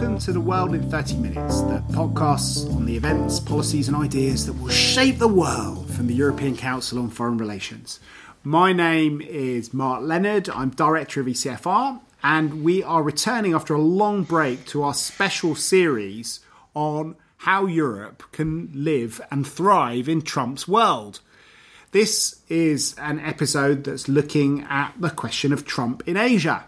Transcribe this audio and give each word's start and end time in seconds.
Welcome 0.00 0.18
to 0.20 0.32
The 0.32 0.40
World 0.40 0.74
in 0.74 0.90
30 0.90 1.18
Minutes, 1.18 1.60
the 1.60 1.84
podcast 1.90 2.74
on 2.74 2.86
the 2.86 2.96
events, 2.96 3.38
policies, 3.38 3.86
and 3.86 3.94
ideas 3.94 4.46
that 4.46 4.54
will 4.54 4.70
shape 4.70 5.18
the 5.18 5.28
world 5.28 5.90
from 5.92 6.06
the 6.06 6.14
European 6.14 6.56
Council 6.56 6.98
on 7.00 7.10
Foreign 7.10 7.36
Relations. 7.36 8.00
My 8.42 8.72
name 8.72 9.20
is 9.20 9.74
Mark 9.74 10.00
Leonard, 10.00 10.48
I'm 10.48 10.70
Director 10.70 11.20
of 11.20 11.26
ECFR, 11.26 12.00
and 12.22 12.64
we 12.64 12.82
are 12.82 13.02
returning 13.02 13.52
after 13.52 13.74
a 13.74 13.78
long 13.78 14.22
break 14.22 14.64
to 14.68 14.82
our 14.84 14.94
special 14.94 15.54
series 15.54 16.40
on 16.72 17.14
how 17.36 17.66
Europe 17.66 18.22
can 18.32 18.70
live 18.72 19.20
and 19.30 19.46
thrive 19.46 20.08
in 20.08 20.22
Trump's 20.22 20.66
world. 20.66 21.20
This 21.90 22.40
is 22.48 22.94
an 22.96 23.20
episode 23.20 23.84
that's 23.84 24.08
looking 24.08 24.62
at 24.62 24.94
the 24.98 25.10
question 25.10 25.52
of 25.52 25.66
Trump 25.66 26.02
in 26.08 26.16
Asia. 26.16 26.64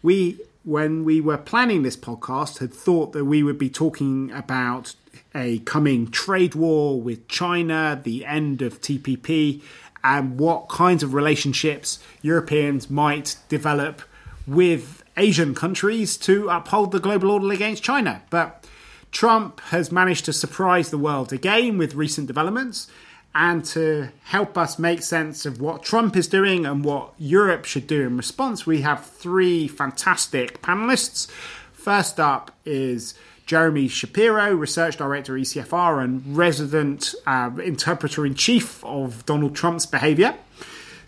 We 0.00 0.40
when 0.68 1.02
we 1.02 1.18
were 1.18 1.38
planning 1.38 1.82
this 1.82 1.96
podcast, 1.96 2.58
had 2.58 2.74
thought 2.74 3.12
that 3.12 3.24
we 3.24 3.42
would 3.42 3.56
be 3.56 3.70
talking 3.70 4.30
about 4.32 4.94
a 5.34 5.60
coming 5.60 6.10
trade 6.10 6.54
war 6.54 7.00
with 7.00 7.26
China, 7.26 7.98
the 8.04 8.26
end 8.26 8.60
of 8.60 8.78
TPP, 8.82 9.62
and 10.04 10.38
what 10.38 10.68
kinds 10.68 11.02
of 11.02 11.14
relationships 11.14 11.98
Europeans 12.20 12.90
might 12.90 13.36
develop 13.48 14.02
with 14.46 15.02
Asian 15.16 15.54
countries 15.54 16.18
to 16.18 16.50
uphold 16.50 16.92
the 16.92 17.00
global 17.00 17.30
order 17.30 17.50
against 17.50 17.82
China. 17.82 18.22
But 18.28 18.66
Trump 19.10 19.60
has 19.60 19.90
managed 19.90 20.26
to 20.26 20.34
surprise 20.34 20.90
the 20.90 20.98
world 20.98 21.32
again 21.32 21.78
with 21.78 21.94
recent 21.94 22.26
developments, 22.26 22.88
and 23.34 23.64
to 23.64 24.08
help 24.24 24.58
us 24.58 24.78
make 24.78 25.02
sense 25.02 25.46
of 25.46 25.60
what 25.60 25.82
Trump 25.82 26.16
is 26.16 26.26
doing 26.26 26.66
and 26.66 26.84
what 26.84 27.12
Europe 27.18 27.64
should 27.64 27.86
do 27.86 28.06
in 28.06 28.16
response, 28.16 28.66
we 28.66 28.80
have 28.80 29.04
three 29.04 29.68
fantastic 29.68 30.60
panelists. 30.62 31.30
First 31.72 32.18
up 32.18 32.50
is 32.64 33.14
Jeremy 33.46 33.88
Shapiro, 33.88 34.52
Research 34.54 34.96
Director 34.96 35.36
at 35.36 35.42
ECFR 35.42 36.04
and 36.04 36.36
resident 36.36 37.14
uh, 37.26 37.50
interpreter 37.64 38.26
in 38.26 38.34
chief 38.34 38.84
of 38.84 39.24
Donald 39.24 39.54
Trump's 39.54 39.86
behaviour. 39.86 40.34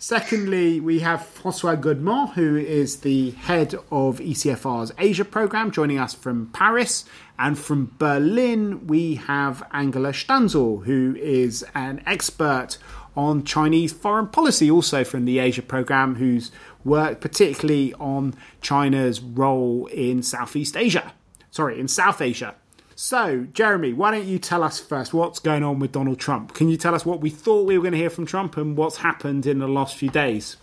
Secondly, 0.03 0.79
we 0.79 0.97
have 1.01 1.23
Francois 1.23 1.75
Godement, 1.75 2.31
who 2.31 2.57
is 2.57 3.01
the 3.01 3.29
head 3.29 3.75
of 3.91 4.17
ECFR's 4.17 4.91
Asia 4.97 5.23
programme, 5.23 5.69
joining 5.69 5.99
us 5.99 6.15
from 6.15 6.47
Paris. 6.47 7.05
And 7.37 7.55
from 7.55 7.93
Berlin, 7.99 8.87
we 8.87 9.13
have 9.13 9.61
Angela 9.71 10.11
Stanzel, 10.11 10.85
who 10.85 11.15
is 11.19 11.63
an 11.75 12.01
expert 12.07 12.79
on 13.15 13.43
Chinese 13.43 13.93
foreign 13.93 14.25
policy, 14.25 14.71
also 14.71 15.03
from 15.03 15.25
the 15.25 15.37
Asia 15.37 15.61
programme, 15.61 16.15
who's 16.15 16.51
worked 16.83 17.21
particularly 17.21 17.93
on 17.99 18.33
China's 18.59 19.21
role 19.21 19.85
in 19.85 20.23
Southeast 20.23 20.75
Asia. 20.75 21.13
Sorry, 21.51 21.79
in 21.79 21.87
South 21.87 22.21
Asia. 22.21 22.55
So, 23.03 23.47
Jeremy, 23.51 23.93
why 23.93 24.11
don't 24.11 24.27
you 24.27 24.37
tell 24.37 24.61
us 24.61 24.79
first 24.79 25.11
what's 25.11 25.39
going 25.39 25.63
on 25.63 25.79
with 25.79 25.91
Donald 25.91 26.19
Trump? 26.19 26.53
Can 26.53 26.69
you 26.69 26.77
tell 26.77 26.93
us 26.93 27.03
what 27.03 27.19
we 27.19 27.31
thought 27.31 27.65
we 27.65 27.75
were 27.75 27.81
going 27.81 27.93
to 27.93 27.97
hear 27.97 28.11
from 28.11 28.27
Trump 28.27 28.57
and 28.57 28.77
what's 28.77 28.97
happened 28.97 29.47
in 29.47 29.57
the 29.57 29.67
last 29.67 29.95
few 29.95 30.11
days? 30.11 30.57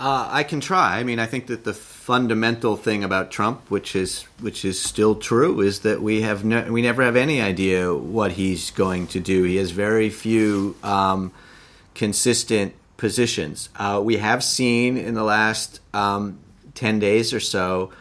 Uh, 0.00 0.26
I 0.30 0.44
can 0.44 0.60
try. 0.60 0.98
I 0.98 1.04
mean, 1.04 1.18
I 1.18 1.26
think 1.26 1.48
that 1.48 1.64
the 1.64 1.74
fundamental 1.74 2.78
thing 2.78 3.04
about 3.04 3.30
Trump, 3.30 3.70
which 3.70 3.94
is 3.94 4.22
which 4.40 4.64
is 4.64 4.80
still 4.80 5.14
true, 5.14 5.60
is 5.60 5.80
that 5.80 6.00
we 6.00 6.22
have 6.22 6.42
ne- 6.42 6.70
we 6.70 6.80
never 6.80 7.02
have 7.02 7.16
any 7.16 7.38
idea 7.38 7.94
what 7.94 8.32
he's 8.32 8.70
going 8.70 9.06
to 9.08 9.20
do. 9.20 9.42
He 9.42 9.56
has 9.56 9.72
very 9.72 10.08
few 10.08 10.74
um, 10.82 11.32
consistent 11.94 12.72
positions. 12.96 13.68
Uh, 13.76 14.00
we 14.02 14.16
have 14.16 14.42
seen 14.42 14.96
in 14.96 15.12
the 15.12 15.22
last 15.22 15.80
um, 15.92 16.38
ten 16.74 16.98
days 16.98 17.34
or 17.34 17.40
so 17.40 17.92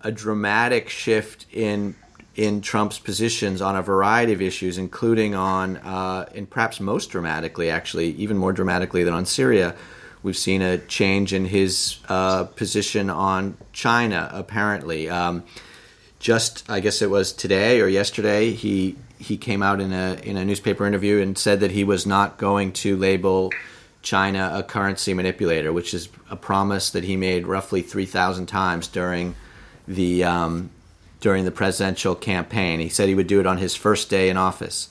a 0.00 0.10
dramatic 0.10 0.88
shift 0.88 1.46
in 1.52 1.94
in 2.38 2.60
Trump's 2.60 3.00
positions 3.00 3.60
on 3.60 3.74
a 3.74 3.82
variety 3.82 4.32
of 4.32 4.40
issues, 4.40 4.78
including 4.78 5.34
on, 5.34 5.76
uh, 5.78 6.24
and 6.36 6.48
perhaps 6.48 6.78
most 6.78 7.10
dramatically, 7.10 7.68
actually, 7.68 8.10
even 8.12 8.38
more 8.38 8.52
dramatically 8.52 9.02
than 9.02 9.12
on 9.12 9.26
Syria, 9.26 9.74
we've 10.22 10.36
seen 10.36 10.62
a 10.62 10.78
change 10.78 11.34
in 11.34 11.46
his 11.46 11.98
uh, 12.08 12.44
position 12.44 13.10
on 13.10 13.56
China. 13.72 14.30
Apparently, 14.32 15.10
um, 15.10 15.42
just 16.20 16.68
I 16.70 16.78
guess 16.78 17.02
it 17.02 17.10
was 17.10 17.32
today 17.32 17.80
or 17.80 17.88
yesterday, 17.88 18.52
he 18.52 18.96
he 19.18 19.36
came 19.36 19.60
out 19.60 19.80
in 19.80 19.92
a 19.92 20.14
in 20.22 20.36
a 20.36 20.44
newspaper 20.44 20.86
interview 20.86 21.20
and 21.20 21.36
said 21.36 21.58
that 21.58 21.72
he 21.72 21.82
was 21.82 22.06
not 22.06 22.38
going 22.38 22.72
to 22.84 22.96
label 22.96 23.50
China 24.02 24.52
a 24.54 24.62
currency 24.62 25.12
manipulator, 25.12 25.72
which 25.72 25.92
is 25.92 26.08
a 26.30 26.36
promise 26.36 26.90
that 26.90 27.02
he 27.02 27.16
made 27.16 27.48
roughly 27.48 27.82
three 27.82 28.06
thousand 28.06 28.46
times 28.46 28.86
during 28.86 29.34
the 29.88 30.22
um, 30.22 30.70
during 31.20 31.44
the 31.44 31.50
presidential 31.50 32.14
campaign. 32.14 32.80
He 32.80 32.88
said 32.88 33.08
he 33.08 33.14
would 33.14 33.26
do 33.26 33.40
it 33.40 33.46
on 33.46 33.58
his 33.58 33.74
first 33.74 34.08
day 34.08 34.28
in 34.28 34.36
office. 34.36 34.90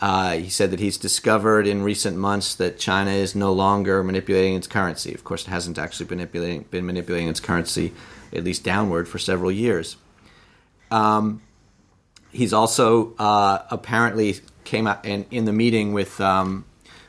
Uh, 0.00 0.36
he 0.36 0.48
said 0.48 0.70
that 0.70 0.78
he's 0.78 0.96
discovered 0.96 1.66
in 1.66 1.82
recent 1.82 2.16
months 2.16 2.54
that 2.54 2.78
China 2.78 3.10
is 3.10 3.34
no 3.34 3.52
longer 3.52 4.04
manipulating 4.04 4.54
its 4.54 4.66
currency. 4.66 5.12
Of 5.12 5.24
course, 5.24 5.46
it 5.46 5.50
hasn't 5.50 5.76
actually 5.76 6.06
been 6.06 6.18
manipulating, 6.18 6.62
been 6.70 6.86
manipulating 6.86 7.28
its 7.28 7.40
currency, 7.40 7.92
at 8.32 8.44
least 8.44 8.62
downward, 8.62 9.08
for 9.08 9.18
several 9.18 9.50
years. 9.50 9.96
Um, 10.90 11.42
he's 12.30 12.52
also 12.52 13.14
uh, 13.16 13.64
apparently 13.70 14.36
came 14.62 14.86
out 14.86 15.04
in, 15.04 15.26
in 15.30 15.46
the 15.46 15.52
meeting 15.52 15.92
with 15.92 16.20
um, 16.20 16.64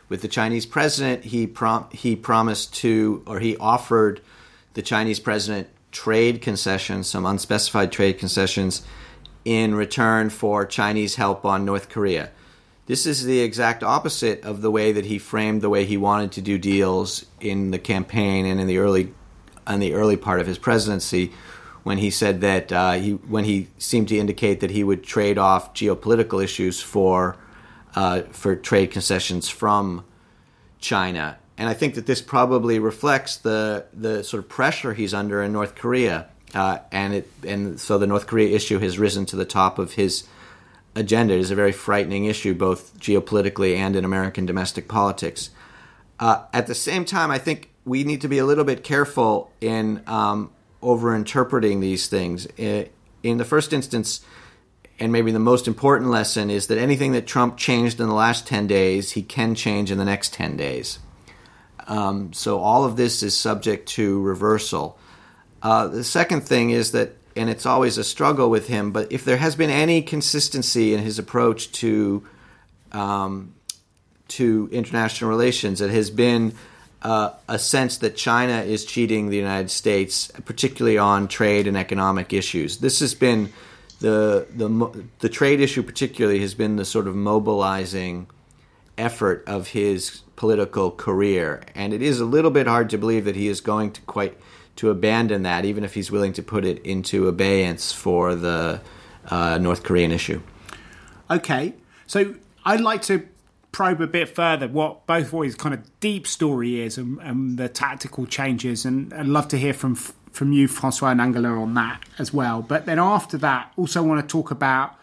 with 0.09 0.23
the 0.23 0.27
Chinese 0.27 0.65
president. 0.65 1.25
He 1.25 1.45
prom- 1.45 1.87
he 1.91 2.15
promised 2.15 2.73
to, 2.77 3.23
or 3.27 3.39
he 3.39 3.55
offered 3.57 4.21
the 4.73 4.81
Chinese 4.81 5.19
president 5.19 5.67
trade 5.91 6.41
concessions, 6.41 7.07
some 7.07 7.25
unspecified 7.25 7.91
trade 7.91 8.17
concessions, 8.17 8.83
in 9.45 9.73
return 9.75 10.29
for 10.29 10.65
Chinese 10.65 11.15
help 11.15 11.45
on 11.45 11.65
North 11.65 11.89
Korea. 11.89 12.29
This 12.85 13.05
is 13.05 13.23
the 13.23 13.41
exact 13.41 13.83
opposite 13.83 14.43
of 14.43 14.61
the 14.61 14.71
way 14.71 14.91
that 14.91 15.05
he 15.05 15.19
framed 15.19 15.61
the 15.61 15.69
way 15.69 15.85
he 15.85 15.97
wanted 15.97 16.31
to 16.33 16.41
do 16.41 16.57
deals 16.57 17.25
in 17.39 17.71
the 17.71 17.79
campaign 17.79 18.45
and 18.45 18.59
in 18.59 18.67
the 18.67 18.79
early, 18.79 19.13
in 19.67 19.79
the 19.79 19.93
early 19.93 20.17
part 20.17 20.41
of 20.41 20.47
his 20.47 20.57
presidency, 20.57 21.31
when 21.83 21.99
he 21.99 22.09
said 22.09 22.41
that 22.41 22.71
uh, 22.71 22.93
he, 22.93 23.11
when 23.11 23.45
he 23.45 23.67
seemed 23.77 24.07
to 24.07 24.17
indicate 24.17 24.59
that 24.59 24.71
he 24.71 24.83
would 24.83 25.03
trade 25.03 25.37
off 25.37 25.73
geopolitical 25.73 26.43
issues 26.43 26.81
for, 26.81 27.37
uh, 27.95 28.21
for 28.31 28.55
trade 28.55 28.91
concessions 28.91 29.47
from 29.49 30.03
China 30.79 31.37
and 31.59 31.67
I 31.67 31.73
think 31.73 31.95
that 31.95 32.05
this 32.05 32.21
probably 32.21 32.79
reflects 32.79 33.35
the 33.35 33.85
the 33.93 34.23
sort 34.23 34.41
of 34.41 34.49
pressure 34.49 34.93
he's 34.93 35.13
under 35.13 35.43
in 35.43 35.51
North 35.51 35.75
Korea, 35.75 36.29
uh, 36.55 36.79
and 36.89 37.13
it 37.13 37.29
and 37.45 37.77
so 37.77 37.97
the 37.97 38.07
North 38.07 38.27
Korea 38.27 38.55
issue 38.55 38.79
has 38.79 38.97
risen 38.97 39.25
to 39.27 39.35
the 39.35 39.45
top 39.45 39.77
of 39.77 39.93
his 39.93 40.23
agenda. 40.95 41.33
It 41.33 41.41
is 41.41 41.51
a 41.51 41.55
very 41.55 41.73
frightening 41.73 42.25
issue, 42.25 42.55
both 42.55 42.97
geopolitically 42.97 43.75
and 43.75 43.97
in 43.97 44.05
American 44.05 44.45
domestic 44.45 44.87
politics. 44.87 45.49
Uh, 46.17 46.45
at 46.53 46.67
the 46.67 46.75
same 46.75 47.03
time, 47.03 47.29
I 47.29 47.37
think 47.37 47.69
we 47.83 48.05
need 48.05 48.21
to 48.21 48.29
be 48.29 48.37
a 48.37 48.45
little 48.45 48.63
bit 48.63 48.81
careful 48.81 49.51
in 49.59 50.01
um, 50.07 50.51
over 50.81 51.13
interpreting 51.13 51.81
these 51.81 52.07
things. 52.07 52.45
In 52.55 53.37
the 53.37 53.45
first 53.45 53.73
instance, 53.73 54.21
and 54.97 55.11
maybe 55.11 55.33
the 55.33 55.39
most 55.39 55.67
important 55.67 56.09
lesson 56.09 56.49
is 56.49 56.67
that 56.67 56.77
anything 56.77 57.11
that 57.11 57.27
Trump 57.27 57.57
changed 57.57 57.99
in 57.99 58.07
the 58.07 58.13
last 58.13 58.47
10 58.47 58.65
days, 58.67 59.11
he 59.11 59.21
can 59.21 59.55
change 59.55 59.91
in 59.91 59.97
the 59.97 60.05
next 60.05 60.33
10 60.33 60.55
days. 60.55 60.99
Um, 61.89 62.31
so 62.33 62.59
all 62.59 62.85
of 62.85 62.95
this 62.95 63.23
is 63.23 63.35
subject 63.35 63.89
to 63.89 64.21
reversal. 64.21 64.97
Uh, 65.61 65.87
the 65.87 66.03
second 66.03 66.41
thing 66.41 66.69
is 66.69 66.91
that, 66.91 67.15
and 67.35 67.49
it's 67.49 67.65
always 67.65 67.97
a 67.97 68.03
struggle 68.03 68.49
with 68.49 68.67
him, 68.67 68.91
but 68.91 69.11
if 69.11 69.25
there 69.25 69.37
has 69.37 69.55
been 69.55 69.71
any 69.71 70.01
consistency 70.01 70.93
in 70.93 71.01
his 71.01 71.19
approach 71.19 71.71
to 71.73 72.25
um, 72.91 73.53
to 74.29 74.69
international 74.71 75.29
relations, 75.29 75.81
it 75.81 75.89
has 75.89 76.11
been 76.11 76.53
uh, 77.01 77.31
a 77.47 77.57
sense 77.57 77.97
that 77.97 78.15
China 78.15 78.61
is 78.61 78.85
cheating 78.85 79.29
the 79.29 79.37
United 79.37 79.71
States, 79.71 80.31
particularly 80.45 80.97
on 80.97 81.27
trade 81.27 81.65
and 81.67 81.75
economic 81.75 82.33
issues. 82.33 82.77
This 82.77 82.99
has 82.99 83.15
been 83.15 83.51
the 83.99 84.45
the 84.55 85.03
the 85.19 85.29
trade 85.29 85.59
issue, 85.59 85.81
particularly, 85.81 86.39
has 86.39 86.53
been 86.53 86.75
the 86.75 86.85
sort 86.85 87.07
of 87.07 87.15
mobilizing 87.15 88.27
effort 88.97 89.43
of 89.47 89.69
his 89.69 90.21
political 90.39 90.89
career. 90.89 91.61
And 91.75 91.93
it 91.93 92.01
is 92.01 92.21
a 92.21 92.25
little 92.25 92.49
bit 92.49 92.65
hard 92.65 92.89
to 92.91 92.97
believe 92.97 93.25
that 93.25 93.35
he 93.35 93.49
is 93.49 93.59
going 93.59 93.91
to 93.91 94.01
quite 94.03 94.37
to 94.77 94.89
abandon 94.89 95.43
that, 95.43 95.65
even 95.65 95.83
if 95.83 95.93
he's 95.93 96.09
willing 96.09 96.31
to 96.31 96.41
put 96.41 96.63
it 96.63 96.81
into 96.85 97.27
abeyance 97.27 97.91
for 97.91 98.33
the 98.35 98.79
uh, 99.29 99.57
North 99.57 99.83
Korean 99.83 100.11
issue. 100.11 100.41
Okay, 101.29 101.73
so 102.07 102.35
I'd 102.63 102.79
like 102.79 103.01
to 103.03 103.27
probe 103.73 103.99
a 103.99 104.07
bit 104.07 104.29
further 104.29 104.69
what 104.69 105.05
both 105.05 105.31
his 105.43 105.55
kind 105.55 105.75
of 105.75 105.99
deep 105.99 106.25
story 106.25 106.79
is 106.79 106.97
and, 106.97 107.19
and 107.19 107.57
the 107.59 107.67
tactical 107.67 108.25
changes, 108.25 108.85
and 108.85 109.13
I'd 109.13 109.27
love 109.27 109.49
to 109.49 109.57
hear 109.57 109.73
from 109.73 109.95
from 110.31 110.53
you, 110.53 110.69
Francois 110.69 111.09
and 111.09 111.19
Angela, 111.19 111.49
on 111.49 111.73
that 111.73 112.01
as 112.17 112.31
well. 112.33 112.61
But 112.61 112.85
then 112.85 112.99
after 112.99 113.37
that, 113.39 113.73
also 113.75 114.01
want 114.03 114.21
to 114.21 114.31
talk 114.31 114.51
about 114.51 114.95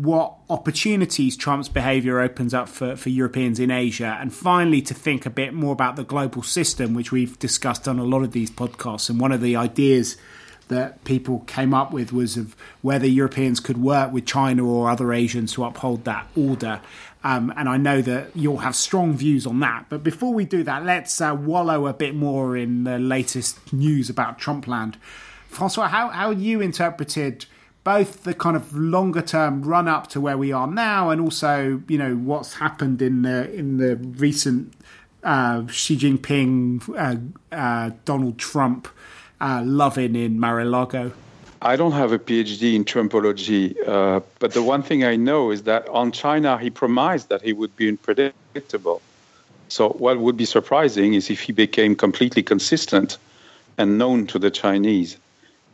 what 0.00 0.36
opportunities 0.48 1.36
Trump's 1.36 1.68
behaviour 1.68 2.20
opens 2.20 2.54
up 2.54 2.70
for, 2.70 2.96
for 2.96 3.10
Europeans 3.10 3.60
in 3.60 3.70
Asia, 3.70 4.16
and 4.18 4.32
finally 4.32 4.80
to 4.80 4.94
think 4.94 5.26
a 5.26 5.30
bit 5.30 5.52
more 5.52 5.74
about 5.74 5.96
the 5.96 6.04
global 6.04 6.42
system, 6.42 6.94
which 6.94 7.12
we've 7.12 7.38
discussed 7.38 7.86
on 7.86 7.98
a 7.98 8.04
lot 8.04 8.22
of 8.22 8.32
these 8.32 8.50
podcasts. 8.50 9.10
And 9.10 9.20
one 9.20 9.30
of 9.30 9.42
the 9.42 9.56
ideas 9.56 10.16
that 10.68 11.04
people 11.04 11.40
came 11.40 11.74
up 11.74 11.92
with 11.92 12.14
was 12.14 12.38
of 12.38 12.56
whether 12.80 13.06
Europeans 13.06 13.60
could 13.60 13.76
work 13.76 14.10
with 14.10 14.24
China 14.24 14.66
or 14.66 14.88
other 14.88 15.12
Asians 15.12 15.52
to 15.52 15.64
uphold 15.64 16.04
that 16.04 16.26
order. 16.34 16.80
Um, 17.22 17.52
and 17.54 17.68
I 17.68 17.76
know 17.76 18.00
that 18.00 18.34
you'll 18.34 18.58
have 18.58 18.74
strong 18.74 19.12
views 19.14 19.46
on 19.46 19.60
that. 19.60 19.86
But 19.90 20.02
before 20.02 20.32
we 20.32 20.46
do 20.46 20.62
that, 20.62 20.86
let's 20.86 21.20
uh, 21.20 21.36
wallow 21.38 21.86
a 21.86 21.92
bit 21.92 22.14
more 22.14 22.56
in 22.56 22.84
the 22.84 22.98
latest 22.98 23.70
news 23.70 24.08
about 24.08 24.38
Trumpland. 24.38 24.94
Francois, 25.48 25.88
how, 25.88 26.08
how 26.08 26.30
you 26.30 26.62
interpreted 26.62 27.44
both 27.84 28.24
the 28.24 28.34
kind 28.34 28.56
of 28.56 28.74
longer 28.76 29.22
term 29.22 29.62
run 29.62 29.88
up 29.88 30.08
to 30.08 30.20
where 30.20 30.36
we 30.36 30.52
are 30.52 30.66
now 30.66 31.10
and 31.10 31.20
also, 31.20 31.82
you 31.88 31.98
know, 31.98 32.14
what's 32.14 32.54
happened 32.54 33.00
in 33.00 33.22
the 33.22 33.52
in 33.52 33.78
the 33.78 33.96
recent 33.96 34.74
uh, 35.22 35.66
Xi 35.66 35.96
Jinping, 35.96 36.88
uh, 36.96 37.54
uh, 37.54 37.90
Donald 38.04 38.38
Trump 38.38 38.88
uh, 39.40 39.62
loving 39.64 40.16
in 40.16 40.38
Mar-a-Lago? 40.38 41.12
I 41.62 41.76
don't 41.76 41.92
have 41.92 42.12
a 42.12 42.18
PhD 42.18 42.74
in 42.74 42.86
Trumpology, 42.86 43.76
uh, 43.86 44.20
but 44.38 44.52
the 44.52 44.62
one 44.62 44.82
thing 44.82 45.04
I 45.04 45.16
know 45.16 45.50
is 45.50 45.64
that 45.64 45.86
on 45.90 46.10
China, 46.10 46.56
he 46.56 46.70
promised 46.70 47.28
that 47.28 47.42
he 47.42 47.52
would 47.52 47.74
be 47.76 47.88
unpredictable. 47.88 49.02
So, 49.68 49.90
what 49.90 50.18
would 50.18 50.38
be 50.38 50.46
surprising 50.46 51.14
is 51.14 51.28
if 51.28 51.40
he 51.40 51.52
became 51.52 51.94
completely 51.94 52.42
consistent 52.42 53.18
and 53.76 53.98
known 53.98 54.26
to 54.28 54.38
the 54.38 54.50
Chinese. 54.50 55.18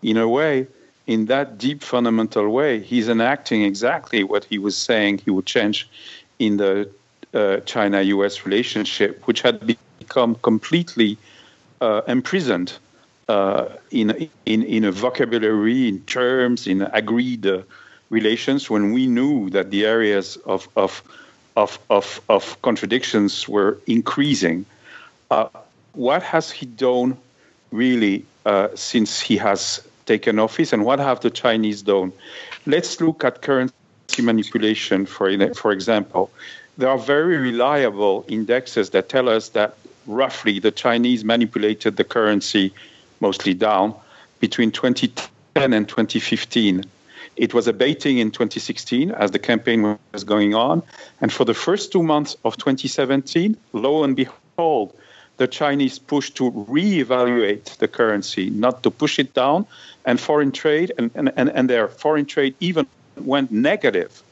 In 0.02 0.17
a 0.17 0.29
way, 0.29 0.67
in 1.06 1.26
that 1.26 1.58
deep, 1.58 1.82
fundamental 1.82 2.49
way, 2.49 2.81
he's 2.81 3.08
enacting 3.08 3.62
exactly 3.62 4.25
what 4.25 4.44
he 4.44 4.58
was 4.58 4.76
saying 4.76 5.19
he 5.19 5.31
would 5.31 5.47
change 5.47 5.88
in 6.38 6.56
the 6.56 6.91
uh, 7.32 7.58
China 7.58 8.03
US 8.03 8.44
relationship, 8.44 9.26
which 9.26 9.43
had 9.43 9.67
become 9.67 10.35
completely 10.37 11.17
uh, 11.81 12.03
imprisoned 12.08 12.73
uh, 13.29 13.69
in, 13.91 14.29
in, 14.44 14.62
in 14.62 14.85
a 14.85 14.93
vocabulary, 14.93 15.88
in 15.88 16.00
terms, 16.03 16.67
in 16.67 16.82
agreed 16.82 17.47
relations, 18.11 18.70
when 18.70 18.93
we 18.93 19.06
knew 19.06 19.50
that 19.50 19.70
the 19.70 19.85
areas 19.85 20.37
of, 20.47 20.69
of, 20.76 21.02
of, 21.56 21.79
of, 21.91 22.20
of 22.29 22.61
contradictions 22.62 23.49
were 23.49 23.79
increasing. 23.87 24.64
Uh, 25.31 25.49
what 25.93 26.23
has 26.23 26.50
he 26.50 26.67
done 26.67 27.17
really 27.73 28.25
uh, 28.44 28.69
since 28.75 29.20
he 29.20 29.37
has 29.37 29.87
taken 30.06 30.38
office, 30.38 30.73
and 30.73 30.85
what 30.85 30.99
have 30.99 31.20
the 31.20 31.31
Chinese 31.31 31.82
done? 31.82 32.12
Let's 32.64 33.00
look 33.00 33.25
at 33.25 33.43
currency 33.43 33.75
manipulation, 34.20 35.06
for, 35.06 35.55
for 35.55 35.73
example. 35.73 36.31
There 36.79 36.88
are 36.88 36.99
very 36.99 37.37
reliable 37.37 38.25
indexes 38.29 38.91
that 38.91 39.08
tell 39.08 39.29
us 39.29 39.50
that 39.50 39.76
roughly 40.06 40.58
the 40.61 40.70
Chinese 40.70 41.25
manipulated 41.25 41.97
the 41.97 42.05
currency 42.05 42.73
mostly 43.20 43.55
down, 43.55 43.94
between 44.41 44.70
2010 44.70 45.73
and 45.73 45.88
2015. 45.88 46.85
It 47.37 47.52
was 47.52 47.67
abating 47.67 48.19
in 48.19 48.31
2016 48.31 49.11
as 49.11 49.31
the 49.31 49.38
campaign 49.38 49.99
was 50.12 50.25
going 50.25 50.55
on. 50.55 50.82
And 51.20 51.32
for 51.32 51.44
the 51.44 51.55
first 51.55 51.93
two 51.93 52.02
months 52.02 52.37
of 52.44 52.56
2017, 52.56 53.56
lo 53.73 54.05
and 54.05 54.17
behold, 54.17 54.94
the 55.37 55.47
Chinese 55.47 55.99
push 55.99 56.31
to 56.31 56.50
reevaluate 56.50 57.77
the 57.77 57.88
currency, 57.88 58.50
not 58.50 58.83
to 58.83 58.91
push 58.91 59.19
it 59.19 59.35
down. 59.35 59.67
And 60.05 60.21
foreign 60.21 60.53
trade, 60.53 60.93
and, 60.99 61.11
and, 61.15 61.33
and 61.37 61.69
their 61.69 61.88
foreign 61.88 62.27
trade 62.27 62.55
even 62.61 62.87
went 63.17 63.50
negative 63.50 64.23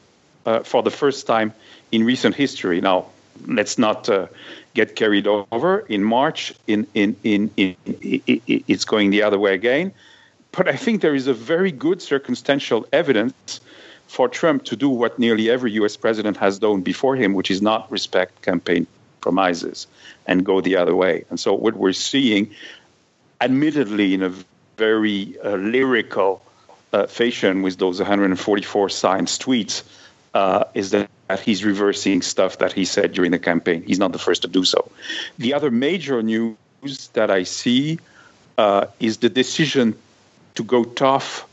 uh, 0.45 0.61
for 0.61 0.81
the 0.81 0.91
first 0.91 1.27
time 1.27 1.53
in 1.91 2.05
recent 2.05 2.33
history. 2.33 2.79
Now, 2.79 3.07
let's 3.45 3.77
not 3.77 4.07
uh, 4.07 4.27
get 4.73 4.95
carried 4.95 5.27
over. 5.27 5.79
In 5.79 6.03
March, 6.03 6.53
in, 6.67 6.87
in, 6.93 7.17
in, 7.23 7.51
in, 7.57 7.75
it's 7.85 8.85
going 8.85 9.09
the 9.09 9.23
other 9.23 9.37
way 9.37 9.53
again. 9.53 9.91
But 10.53 10.69
I 10.69 10.77
think 10.77 11.01
there 11.01 11.13
is 11.13 11.27
a 11.27 11.33
very 11.33 11.73
good 11.73 12.01
circumstantial 12.01 12.87
evidence 12.93 13.59
for 14.07 14.29
Trump 14.29 14.63
to 14.65 14.77
do 14.77 14.87
what 14.87 15.19
nearly 15.19 15.49
every 15.49 15.73
US 15.73 15.97
president 15.97 16.37
has 16.37 16.59
done 16.59 16.81
before 16.81 17.17
him, 17.17 17.33
which 17.33 17.51
is 17.51 17.61
not 17.61 17.91
respect 17.91 18.41
campaign 18.43 18.87
promises 19.25 19.87
and 20.27 20.45
go 20.45 20.61
the 20.61 20.75
other 20.75 20.95
way. 20.95 21.25
And 21.31 21.39
so 21.39 21.55
what 21.55 21.75
we're 21.75 21.99
seeing, 22.11 22.51
admittedly 23.41 24.13
in 24.13 24.21
a 24.21 24.31
very 24.77 25.35
uh, 25.43 25.55
lyrical 25.55 26.43
uh, 26.93 27.07
fashion 27.07 27.63
with 27.63 27.77
those 27.79 27.97
144 27.97 28.89
signed 28.89 29.27
tweets, 29.27 29.81
uh, 30.35 30.65
is 30.75 30.91
that 30.91 31.09
he's 31.43 31.65
reversing 31.65 32.21
stuff 32.21 32.59
that 32.59 32.71
he 32.71 32.85
said 32.85 33.13
during 33.13 33.31
the 33.31 33.39
campaign. 33.39 33.81
He's 33.81 33.97
not 33.97 34.11
the 34.11 34.19
first 34.19 34.43
to 34.43 34.47
do 34.47 34.63
so. 34.63 34.91
The 35.39 35.55
other 35.55 35.71
major 35.71 36.21
news 36.21 36.57
that 37.13 37.31
I 37.31 37.43
see 37.43 37.97
uh, 38.59 38.85
is 38.99 39.17
the 39.17 39.29
decision 39.29 39.95
to 40.53 40.63
go 40.63 40.83
tough 40.83 41.47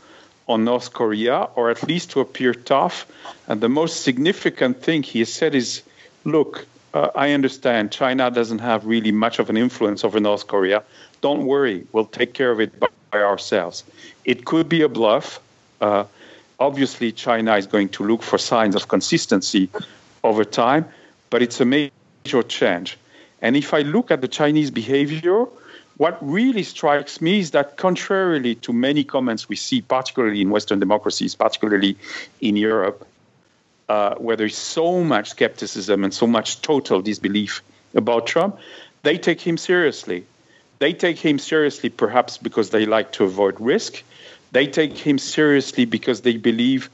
on 0.47 0.65
North 0.65 0.93
Korea, 0.93 1.49
or 1.57 1.71
at 1.71 1.83
least 1.89 2.11
to 2.11 2.21
appear 2.21 2.53
tough. 2.53 3.07
And 3.49 3.63
the 3.63 3.71
most 3.71 4.03
significant 4.03 4.83
thing 4.83 5.03
he 5.03 5.21
has 5.21 5.33
said 5.33 5.55
is 5.55 5.83
look, 6.25 6.67
uh, 6.95 7.09
I 7.15 7.33
understand 7.33 7.93
China 7.93 8.31
doesn't 8.31 8.61
have 8.61 8.85
really 8.87 9.13
much 9.13 9.39
of 9.39 9.51
an 9.51 9.57
influence 9.57 10.05
over 10.05 10.21
North 10.21 10.47
Korea. 10.47 10.83
Don't 11.21 11.47
worry, 11.47 11.87
we'll 11.93 12.07
take 12.07 12.35
care 12.35 12.51
of 12.51 12.61
it 12.61 12.79
by, 12.79 12.89
by 13.11 13.23
ourselves. 13.23 13.85
It 14.25 14.45
could 14.45 14.69
be 14.69 14.83
a 14.83 14.89
bluff. 14.89 15.41
Uh, 15.81 16.05
obviously 16.59 17.13
China 17.13 17.57
is 17.57 17.67
going 17.67 17.89
to 17.91 18.05
look 18.05 18.23
for 18.23 18.39
signs 18.39 18.75
of 18.75 18.89
consistency 18.89 19.69
over 20.23 20.45
time, 20.45 20.89
but 21.31 21.43
it's 21.43 21.61
a 21.61 21.65
major 21.65 22.43
change. 22.47 22.99
And 23.41 23.57
if 23.57 23.75
I 23.75 23.81
look 23.81 24.11
at 24.11 24.21
the 24.21 24.29
Chinese 24.29 24.71
behavior, 24.71 25.47
what 25.97 26.17
really 26.23 26.63
strikes 26.63 27.21
me 27.21 27.41
is 27.41 27.51
that, 27.51 27.77
contrarily 27.77 28.55
to 28.57 28.73
many 28.73 29.05
comments 29.05 29.49
we 29.49 29.57
see, 29.57 29.83
particularly 29.83 30.41
in 30.41 30.51
Western 30.51 30.79
democracies, 30.79 31.35
particularly 31.35 31.97
in 32.41 32.57
Europe, 32.57 33.07
uh, 33.89 34.15
where 34.17 34.37
there 34.37 34.47
is 34.47 34.57
so 34.57 35.03
much 35.03 35.31
skepticism 35.31 36.05
and 36.05 36.15
so 36.15 36.27
much 36.27 36.63
total 36.63 37.03
disbelief 37.03 37.63
about 37.95 38.27
Trump, 38.27 38.59
they 39.03 39.19
take 39.19 39.41
him 39.41 39.57
seriously. 39.57 40.25
They 40.79 40.93
take 40.93 41.19
him 41.19 41.39
seriously 41.39 41.91
perhaps 41.91 42.39
because 42.39 42.71
they 42.71 42.87
like 42.87 43.13
to 43.13 43.25
avoid 43.25 43.61
risk, 43.61 44.03
they 44.53 44.67
take 44.67 44.97
him 44.97 45.19
seriously 45.19 45.87
because 45.87 46.21
they 46.21 46.37
believe 46.37 46.91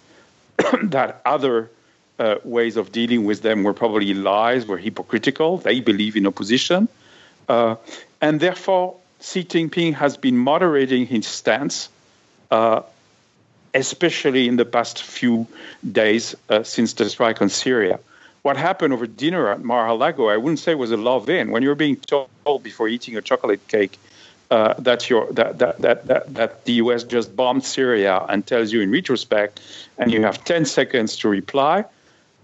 that 0.82 1.20
other 1.24 1.70
uh, 2.18 2.36
ways 2.44 2.76
of 2.76 2.92
dealing 2.92 3.24
with 3.24 3.42
them 3.42 3.64
were 3.64 3.74
probably 3.74 4.14
lies, 4.14 4.66
were 4.66 4.78
hypocritical. 4.78 5.58
They 5.58 5.80
believe 5.80 6.16
in 6.16 6.26
opposition. 6.26 6.88
Uh, 7.48 7.76
and 8.20 8.40
therefore, 8.40 8.96
Xi 9.20 9.44
Jinping 9.44 9.94
has 9.94 10.16
been 10.16 10.36
moderating 10.36 11.06
his 11.06 11.26
stance, 11.26 11.88
uh, 12.50 12.82
especially 13.74 14.48
in 14.48 14.56
the 14.56 14.64
past 14.64 15.02
few 15.02 15.46
days 15.92 16.34
uh, 16.48 16.62
since 16.62 16.94
the 16.94 17.08
strike 17.08 17.42
on 17.42 17.48
Syria. 17.48 18.00
What 18.42 18.56
happened 18.56 18.92
over 18.92 19.06
dinner 19.06 19.48
at 19.50 19.62
Mar-a-Lago, 19.62 20.28
I 20.28 20.36
wouldn't 20.36 20.60
say 20.60 20.74
was 20.74 20.90
a 20.90 20.96
love-in. 20.96 21.50
When 21.50 21.62
you're 21.62 21.74
being 21.74 21.96
told 21.96 22.62
before 22.62 22.88
eating 22.88 23.16
a 23.16 23.22
chocolate 23.22 23.66
cake 23.68 23.98
uh, 24.50 24.74
that, 24.78 25.10
your, 25.10 25.30
that, 25.32 25.58
that, 25.58 25.78
that, 25.78 26.06
that, 26.06 26.34
that 26.34 26.64
the 26.64 26.74
US 26.74 27.04
just 27.04 27.34
bombed 27.34 27.64
Syria 27.64 28.24
and 28.28 28.46
tells 28.46 28.72
you 28.72 28.80
in 28.80 28.90
retrospect, 28.90 29.60
and 29.98 30.10
you 30.12 30.22
have 30.22 30.44
10 30.44 30.64
seconds 30.64 31.16
to 31.18 31.28
reply, 31.28 31.84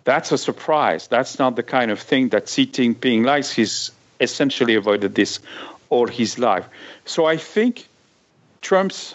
that's 0.04 0.32
a 0.32 0.38
surprise. 0.38 1.06
That's 1.08 1.38
not 1.38 1.56
the 1.56 1.62
kind 1.62 1.90
of 1.90 2.00
thing 2.00 2.28
that 2.30 2.48
Xi 2.48 2.66
Jinping 2.66 3.24
likes. 3.24 3.50
He's 3.50 3.90
essentially 4.20 4.74
avoided 4.74 5.14
this 5.14 5.40
all 5.88 6.06
his 6.06 6.38
life. 6.38 6.66
So 7.06 7.24
I 7.24 7.36
think 7.36 7.88
Trump's 8.60 9.14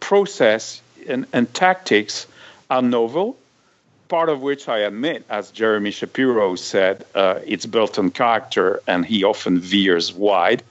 process 0.00 0.82
and, 1.08 1.26
and 1.32 1.52
tactics 1.52 2.26
are 2.70 2.82
novel, 2.82 3.36
part 4.08 4.28
of 4.28 4.42
which 4.42 4.68
I 4.68 4.80
admit, 4.80 5.24
as 5.30 5.50
Jeremy 5.50 5.90
Shapiro 5.92 6.56
said, 6.56 7.06
uh, 7.14 7.40
it's 7.46 7.66
built 7.66 7.98
on 7.98 8.10
character 8.10 8.80
and 8.86 9.06
he 9.06 9.24
often 9.24 9.58
veers 9.58 10.12
wide. 10.12 10.62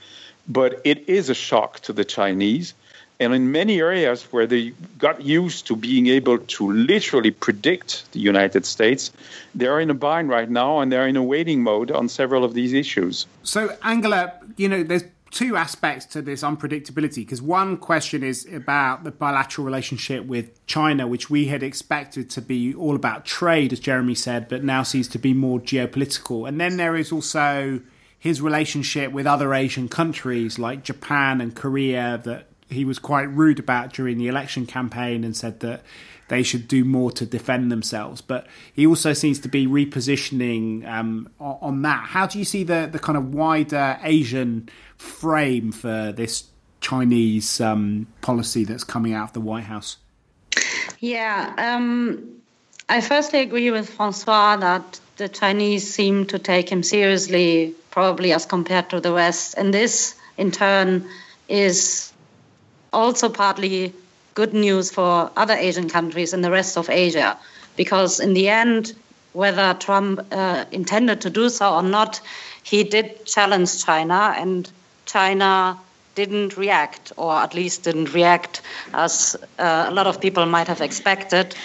But 0.47 0.81
it 0.83 1.07
is 1.09 1.29
a 1.29 1.35
shock 1.35 1.79
to 1.81 1.93
the 1.93 2.03
Chinese. 2.03 2.73
And 3.21 3.33
in 3.33 3.51
many 3.51 3.79
areas 3.81 4.23
where 4.31 4.47
they 4.47 4.71
got 4.97 5.21
used 5.21 5.67
to 5.67 5.75
being 5.75 6.07
able 6.07 6.37
to 6.37 6.71
literally 6.71 7.31
predict 7.31 8.09
the 8.13 8.19
United 8.19 8.65
States, 8.65 9.11
they're 9.53 9.81
in 9.81 9.89
a 9.89 9.93
bind 9.93 10.29
right 10.29 10.49
now 10.49 10.79
and 10.79 10.89
they're 10.89 11.07
in 11.07 11.17
a 11.17 11.23
waiting 11.23 11.61
mode 11.61 11.91
on 11.91 12.07
several 12.07 12.45
of 12.45 12.53
these 12.53 12.71
issues. 12.71 13.27
So, 13.43 13.75
Angela, 13.83 14.33
you 14.55 14.69
know, 14.69 14.83
there's 14.83 15.03
two 15.31 15.55
aspects 15.55 16.05
to 16.07 16.21
this 16.21 16.41
unpredictability 16.41 17.17
because 17.17 17.41
one 17.41 17.77
question 17.77 18.23
is 18.23 18.47
about 18.51 19.03
the 19.03 19.11
bilateral 19.11 19.65
relationship 19.65 20.25
with 20.25 20.65
China, 20.65 21.07
which 21.07 21.29
we 21.29 21.45
had 21.45 21.63
expected 21.63 22.29
to 22.31 22.41
be 22.41 22.73
all 22.73 22.95
about 22.95 23.25
trade, 23.25 23.71
as 23.71 23.79
Jeremy 23.79 24.15
said, 24.15 24.47
but 24.47 24.63
now 24.63 24.83
seems 24.83 25.07
to 25.09 25.19
be 25.19 25.33
more 25.33 25.59
geopolitical. 25.59 26.47
And 26.47 26.59
then 26.59 26.77
there 26.77 26.95
is 26.95 27.11
also 27.11 27.79
his 28.17 28.41
relationship 28.41 29.11
with 29.11 29.25
other 29.25 29.53
Asian 29.53 29.87
countries 29.87 30.59
like 30.59 30.83
Japan 30.83 31.41
and 31.41 31.55
Korea 31.55 32.19
that 32.25 32.47
he 32.69 32.85
was 32.85 32.99
quite 32.99 33.29
rude 33.29 33.59
about 33.59 33.93
during 33.93 34.17
the 34.17 34.27
election 34.27 34.65
campaign 34.65 35.23
and 35.23 35.35
said 35.35 35.59
that 35.61 35.83
they 36.29 36.43
should 36.43 36.67
do 36.67 36.85
more 36.85 37.11
to 37.11 37.25
defend 37.25 37.71
themselves. 37.71 38.21
But 38.21 38.47
he 38.73 38.87
also 38.87 39.13
seems 39.13 39.39
to 39.41 39.49
be 39.49 39.67
repositioning 39.67 40.87
um, 40.87 41.29
on 41.39 41.81
that. 41.81 42.05
How 42.07 42.25
do 42.25 42.39
you 42.39 42.45
see 42.45 42.63
the, 42.63 42.87
the 42.91 42.99
kind 42.99 43.17
of 43.17 43.33
wider 43.33 43.99
Asian 44.01 44.69
frame 44.97 45.71
for 45.71 46.11
this 46.11 46.45
Chinese 46.81 47.59
um, 47.59 48.07
policy 48.21 48.63
that's 48.63 48.83
coming 48.83 49.13
out 49.13 49.29
of 49.29 49.33
the 49.33 49.41
White 49.41 49.65
House? 49.65 49.97
Yeah, 50.99 51.53
um, 51.57 52.41
I 52.87 53.01
firstly 53.01 53.39
agree 53.41 53.71
with 53.71 53.89
Francois 53.89 54.57
that 54.57 54.99
the 55.17 55.29
Chinese 55.29 55.93
seem 55.93 56.25
to 56.27 56.39
take 56.39 56.69
him 56.69 56.83
seriously, 56.83 57.75
probably 57.91 58.33
as 58.33 58.45
compared 58.45 58.89
to 58.89 58.99
the 58.99 59.13
West. 59.13 59.55
And 59.57 59.73
this, 59.73 60.15
in 60.37 60.51
turn, 60.51 61.07
is 61.47 62.11
also 62.91 63.29
partly 63.29 63.93
good 64.33 64.53
news 64.53 64.91
for 64.91 65.31
other 65.35 65.53
Asian 65.53 65.89
countries 65.89 66.33
and 66.33 66.43
the 66.43 66.51
rest 66.51 66.77
of 66.77 66.89
Asia. 66.89 67.37
Because 67.75 68.19
in 68.19 68.33
the 68.33 68.49
end, 68.49 68.93
whether 69.33 69.73
Trump 69.73 70.25
uh, 70.31 70.65
intended 70.71 71.21
to 71.21 71.29
do 71.29 71.49
so 71.49 71.73
or 71.75 71.83
not, 71.83 72.21
he 72.63 72.83
did 72.83 73.25
challenge 73.25 73.83
China, 73.83 74.33
and 74.37 74.69
China 75.05 75.79
didn't 76.15 76.57
react, 76.57 77.13
or 77.17 77.33
at 77.33 77.53
least 77.53 77.83
didn't 77.83 78.13
react 78.13 78.61
as 78.93 79.35
uh, 79.57 79.85
a 79.87 79.91
lot 79.91 80.07
of 80.07 80.19
people 80.19 80.45
might 80.45 80.67
have 80.67 80.81
expected. 80.81 81.55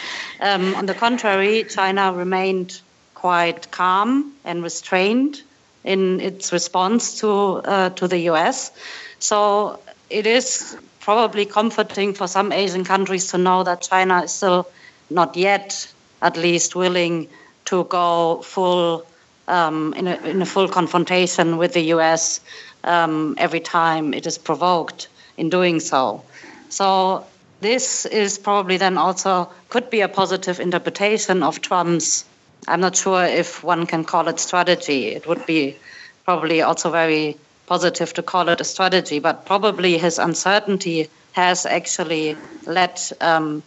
Um, 0.40 0.74
on 0.76 0.86
the 0.86 0.94
contrary, 0.94 1.64
China 1.64 2.12
remained 2.12 2.80
quite 3.14 3.70
calm 3.70 4.34
and 4.44 4.62
restrained 4.62 5.42
in 5.82 6.20
its 6.20 6.52
response 6.52 7.20
to 7.20 7.30
uh, 7.30 7.90
to 7.90 8.08
the 8.08 8.18
U.S. 8.30 8.70
So 9.18 9.80
it 10.10 10.26
is 10.26 10.76
probably 11.04 11.44
comforting 11.44 12.14
for 12.14 12.26
some 12.26 12.50
Asian 12.50 12.82
countries 12.82 13.30
to 13.30 13.36
know 13.36 13.62
that 13.62 13.82
China 13.82 14.22
is 14.22 14.32
still 14.32 14.66
not 15.10 15.36
yet, 15.36 15.92
at 16.22 16.38
least, 16.38 16.74
willing 16.74 17.28
to 17.66 17.84
go 17.84 18.40
full 18.42 19.04
um, 19.46 19.92
in, 19.92 20.06
a, 20.06 20.16
in, 20.24 20.40
a, 20.40 20.46
full 20.46 20.66
confrontation 20.66 21.58
with 21.58 21.74
the 21.74 21.82
U.S. 21.96 22.40
Um, 22.82 23.34
every 23.36 23.60
time 23.60 24.14
it 24.14 24.26
is 24.26 24.38
provoked 24.38 25.08
in 25.36 25.50
doing 25.50 25.78
so. 25.80 26.24
So 26.70 27.26
this 27.60 28.06
is 28.06 28.38
probably 28.38 28.78
then 28.78 28.96
also 28.96 29.50
could 29.68 29.90
be 29.90 30.00
a 30.00 30.08
positive 30.08 30.58
interpretation 30.58 31.42
of 31.42 31.60
Trump's. 31.60 32.24
I'm 32.66 32.80
not 32.80 32.96
sure 32.96 33.24
if 33.26 33.62
one 33.62 33.84
can 33.84 34.04
call 34.04 34.28
it 34.28 34.40
strategy. 34.40 35.08
It 35.08 35.26
would 35.26 35.44
be 35.44 35.76
probably 36.24 36.62
also 36.62 36.90
very 36.90 37.36
positive 37.66 38.12
to 38.14 38.22
call 38.22 38.48
it 38.48 38.60
a 38.60 38.64
strategy, 38.64 39.18
but 39.18 39.46
probably 39.46 39.98
his 39.98 40.18
uncertainty 40.18 41.08
has 41.32 41.66
actually 41.66 42.36
led 42.66 43.00
um, 43.20 43.62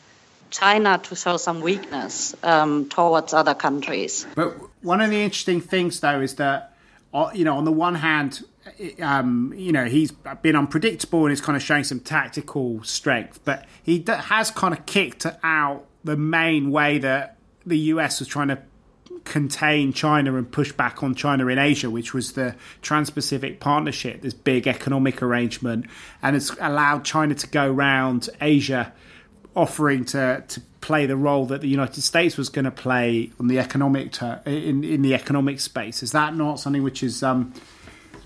China 0.50 1.00
to 1.04 1.16
show 1.16 1.38
some 1.38 1.62
weakness 1.62 2.36
um, 2.44 2.88
towards 2.90 3.34
other 3.34 3.54
countries. 3.54 4.26
But 4.36 4.56
one 4.82 5.02
of 5.02 5.10
the 5.10 5.22
interesting 5.22 5.62
things, 5.62 6.00
though, 6.00 6.22
is 6.22 6.36
that 6.36 6.74
uh, 7.14 7.32
you 7.34 7.44
know, 7.44 7.58
on 7.58 7.66
the 7.66 7.72
one 7.72 7.96
hand, 7.96 8.44
um, 9.02 9.54
you 9.56 9.72
know, 9.72 9.86
he's 9.86 10.12
been 10.42 10.56
unpredictable 10.56 11.26
and 11.26 11.34
is 11.34 11.42
kind 11.42 11.56
of 11.56 11.64
showing 11.64 11.84
some 11.84 12.00
tactical 12.00 12.84
strength, 12.84 13.40
but 13.46 13.66
he 13.82 14.04
has 14.08 14.52
kind 14.52 14.74
of 14.74 14.86
kicked 14.86 15.26
out 15.44 15.86
the 16.04 16.18
main 16.18 16.70
way 16.72 16.98
that 17.00 17.38
the 17.66 17.78
US 17.78 18.20
was 18.20 18.28
trying 18.28 18.50
to 18.50 18.62
contain 19.28 19.94
China 19.94 20.36
and 20.36 20.50
push 20.52 20.72
back 20.72 21.04
on 21.04 21.14
China 21.14 21.48
in 21.48 21.60
Asia, 21.60 21.90
which 21.90 22.14
was 22.14 22.34
the 22.34 22.56
Trans 22.82 23.10
Pacific 23.10 23.60
Partnership, 23.60 24.22
this 24.22 24.34
big 24.34 24.68
economic 24.68 25.22
arrangement, 25.22 25.86
and 26.22 26.36
it's 26.36 26.50
allowed 26.60 27.04
China 27.04 27.36
to 27.36 27.48
go 27.48 27.72
around 27.72 28.30
Asia 28.42 28.94
offering 29.56 30.06
to, 30.06 30.44
to 30.48 30.62
play 30.82 31.06
the 31.06 31.18
role 31.18 31.46
that 31.48 31.62
the 31.62 31.68
United 31.68 32.02
States 32.02 32.38
was 32.38 32.50
going 32.50 32.66
to 32.66 32.72
play 32.72 33.32
on 33.40 33.48
the 33.48 33.60
economic 33.60 34.12
ter- 34.12 34.42
in 34.46 34.84
in 34.84 35.02
the 35.02 35.14
economic 35.14 35.60
space. 35.60 36.04
Is 36.04 36.12
that 36.12 36.36
not 36.36 36.60
something 36.60 36.84
which 36.84 37.04
is 37.04 37.24
um, 37.24 37.54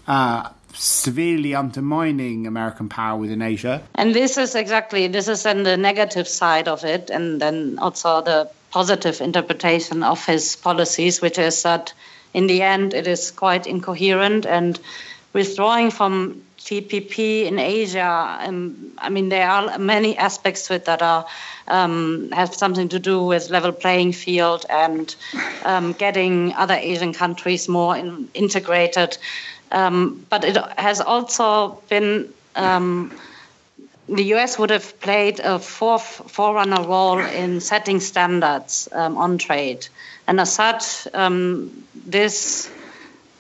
uh, 0.07 0.49
severely 0.73 1.55
undermining 1.55 2.47
American 2.47 2.89
power 2.89 3.17
within 3.17 3.41
Asia? 3.41 3.81
And 3.95 4.13
this 4.13 4.37
is 4.37 4.55
exactly 4.55 5.07
this 5.07 5.27
is 5.27 5.43
then 5.43 5.63
the 5.63 5.77
negative 5.77 6.27
side 6.27 6.67
of 6.67 6.83
it, 6.83 7.09
and 7.09 7.41
then 7.41 7.79
also 7.79 8.21
the 8.21 8.51
positive 8.71 9.21
interpretation 9.21 10.03
of 10.03 10.25
his 10.25 10.55
policies, 10.55 11.21
which 11.21 11.37
is 11.37 11.63
that 11.63 11.93
in 12.33 12.47
the 12.47 12.61
end 12.61 12.93
it 12.93 13.07
is 13.07 13.31
quite 13.31 13.67
incoherent 13.67 14.45
and 14.45 14.79
withdrawing 15.33 15.91
from 15.91 16.41
TPP 16.57 17.45
in 17.45 17.59
Asia. 17.59 18.37
Um, 18.41 18.93
I 18.97 19.09
mean, 19.09 19.29
there 19.29 19.49
are 19.49 19.77
many 19.79 20.17
aspects 20.17 20.67
to 20.67 20.75
it 20.75 20.85
that 20.85 21.01
are 21.01 21.25
um, 21.67 22.29
have 22.31 22.53
something 22.53 22.89
to 22.89 22.99
do 22.99 23.23
with 23.23 23.49
level 23.49 23.71
playing 23.71 24.13
field 24.13 24.65
and 24.69 25.15
um, 25.63 25.93
getting 25.93 26.53
other 26.53 26.75
Asian 26.75 27.13
countries 27.13 27.67
more 27.67 27.97
in, 27.97 28.29
integrated. 28.33 29.17
Um, 29.71 30.25
but 30.29 30.43
it 30.43 30.57
has 30.77 31.01
also 31.01 31.81
been 31.89 32.33
um, 32.55 33.11
the 34.11 34.23
US 34.35 34.59
would 34.59 34.69
have 34.69 34.99
played 34.99 35.39
a 35.39 35.57
fourth 35.57 36.29
forerunner 36.29 36.83
role 36.83 37.19
in 37.19 37.61
setting 37.61 37.99
standards 37.99 38.89
um, 38.91 39.17
on 39.17 39.37
trade. 39.37 39.87
And 40.27 40.39
as 40.39 40.53
such, 40.53 41.07
um, 41.13 41.85
this 41.95 42.69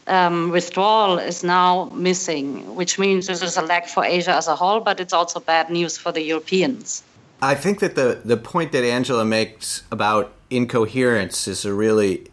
um, 0.07 0.49
withdrawal 0.49 1.19
is 1.19 1.43
now 1.43 1.91
missing, 1.93 2.75
which 2.75 2.97
means 2.97 3.27
this 3.27 3.41
is 3.41 3.57
a 3.57 3.61
lag 3.61 3.85
for 3.85 4.05
Asia 4.05 4.33
as 4.33 4.47
a 4.47 4.55
whole, 4.55 4.79
but 4.79 4.99
it's 4.99 5.13
also 5.13 5.39
bad 5.39 5.69
news 5.69 5.97
for 5.97 6.11
the 6.11 6.21
Europeans. 6.21 7.03
I 7.41 7.55
think 7.55 7.79
that 7.79 7.95
the, 7.95 8.21
the 8.23 8.37
point 8.37 8.71
that 8.71 8.83
Angela 8.83 9.25
makes 9.25 9.83
about 9.91 10.31
incoherence 10.49 11.47
is 11.47 11.65
a 11.65 11.73
really 11.73 12.27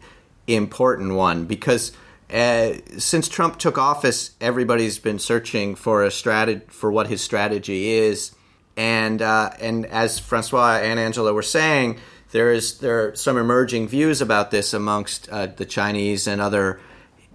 important 0.47 1.15
one 1.15 1.45
because 1.45 1.91
uh, 2.31 2.73
since 2.97 3.27
Trump 3.27 3.57
took 3.57 3.77
office, 3.77 4.31
everybody's 4.39 4.99
been 4.99 5.19
searching 5.19 5.75
for 5.75 6.03
a 6.03 6.11
strategy 6.11 6.61
for 6.67 6.91
what 6.91 7.07
his 7.07 7.21
strategy 7.21 7.89
is, 7.89 8.35
and 8.77 9.21
uh, 9.21 9.51
and 9.59 9.85
as 9.87 10.19
Francois 10.19 10.79
and 10.81 10.99
Angela 10.99 11.33
were 11.33 11.41
saying, 11.41 11.99
there 12.31 12.51
is 12.51 12.79
there 12.79 13.07
are 13.07 13.15
some 13.15 13.37
emerging 13.37 13.87
views 13.87 14.21
about 14.21 14.51
this 14.51 14.73
amongst 14.73 15.27
uh, 15.29 15.47
the 15.47 15.65
Chinese 15.65 16.27
and 16.27 16.39
other 16.39 16.79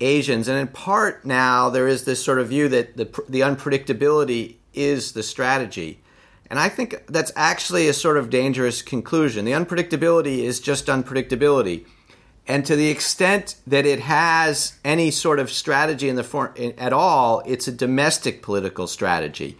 Asians, 0.00 0.46
and 0.46 0.58
in 0.58 0.68
part 0.68 1.24
now 1.24 1.70
there 1.70 1.88
is 1.88 2.04
this 2.04 2.22
sort 2.24 2.38
of 2.38 2.48
view 2.48 2.68
that 2.68 2.96
the 2.96 3.06
the 3.28 3.40
unpredictability 3.40 4.56
is 4.72 5.12
the 5.12 5.22
strategy. 5.22 6.00
And 6.50 6.58
I 6.58 6.68
think 6.68 7.06
that's 7.08 7.32
actually 7.34 7.88
a 7.88 7.94
sort 7.94 8.16
of 8.16 8.30
dangerous 8.30 8.82
conclusion. 8.82 9.44
The 9.44 9.52
unpredictability 9.52 10.40
is 10.40 10.60
just 10.60 10.86
unpredictability 10.86 11.86
and 12.46 12.66
to 12.66 12.76
the 12.76 12.88
extent 12.88 13.56
that 13.66 13.86
it 13.86 14.00
has 14.00 14.74
any 14.84 15.10
sort 15.10 15.38
of 15.38 15.50
strategy 15.50 16.08
in 16.08 16.16
the 16.16 16.24
form 16.24 16.52
at 16.76 16.92
all, 16.92 17.42
it's 17.46 17.66
a 17.68 17.72
domestic 17.72 18.42
political 18.42 18.86
strategy. 18.86 19.56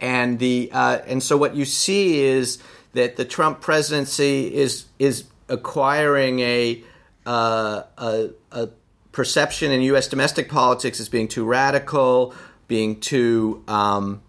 And 0.00 0.38
the 0.38 0.70
uh, 0.72 0.98
and 1.06 1.22
so 1.22 1.36
what 1.36 1.56
you 1.56 1.64
see 1.64 2.20
is 2.20 2.62
that 2.92 3.16
the 3.16 3.24
Trump 3.24 3.60
presidency 3.60 4.54
is 4.54 4.84
is 4.98 5.24
acquiring 5.48 6.40
a 6.40 6.82
uh, 7.26 7.82
a, 7.96 8.28
a, 8.52 8.68
perception 9.12 9.72
in 9.72 9.82
U.S. 9.82 10.06
domestic 10.06 10.48
politics 10.48 11.00
as 11.00 11.08
being 11.08 11.28
too 11.28 11.44
radical, 11.44 12.34
being 12.68 13.00
too 13.00 13.64
um, 13.66 14.22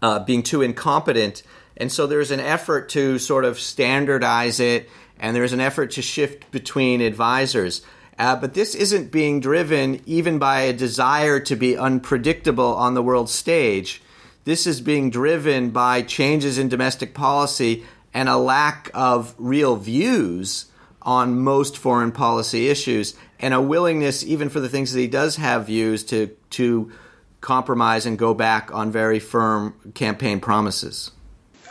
uh, 0.00 0.18
being 0.20 0.42
too 0.42 0.62
incompetent, 0.62 1.42
and 1.76 1.92
so 1.92 2.06
there's 2.06 2.30
an 2.30 2.40
effort 2.40 2.88
to 2.90 3.18
sort 3.18 3.44
of 3.44 3.60
standardize 3.60 4.58
it 4.58 4.88
and 5.22 5.36
there's 5.36 5.52
an 5.52 5.60
effort 5.60 5.92
to 5.92 6.02
shift 6.02 6.50
between 6.50 7.00
advisors. 7.00 7.80
Uh, 8.18 8.36
but 8.36 8.54
this 8.54 8.74
isn't 8.74 9.12
being 9.12 9.40
driven 9.40 10.02
even 10.04 10.38
by 10.38 10.62
a 10.62 10.72
desire 10.72 11.40
to 11.40 11.56
be 11.56 11.78
unpredictable 11.78 12.74
on 12.74 12.94
the 12.94 13.02
world 13.02 13.30
stage. 13.30 14.02
This 14.44 14.66
is 14.66 14.80
being 14.80 15.10
driven 15.10 15.70
by 15.70 16.02
changes 16.02 16.58
in 16.58 16.68
domestic 16.68 17.14
policy 17.14 17.84
and 18.12 18.28
a 18.28 18.36
lack 18.36 18.90
of 18.92 19.34
real 19.38 19.76
views 19.76 20.66
on 21.00 21.40
most 21.40 21.78
foreign 21.78 22.12
policy 22.12 22.68
issues 22.68 23.14
and 23.38 23.54
a 23.54 23.60
willingness, 23.60 24.24
even 24.24 24.48
for 24.48 24.60
the 24.60 24.68
things 24.68 24.92
that 24.92 25.00
he 25.00 25.06
does 25.06 25.36
have 25.36 25.66
views, 25.66 26.04
to, 26.04 26.28
to 26.50 26.92
compromise 27.40 28.06
and 28.06 28.18
go 28.18 28.34
back 28.34 28.72
on 28.74 28.90
very 28.90 29.18
firm 29.18 29.74
campaign 29.94 30.40
promises. 30.40 31.12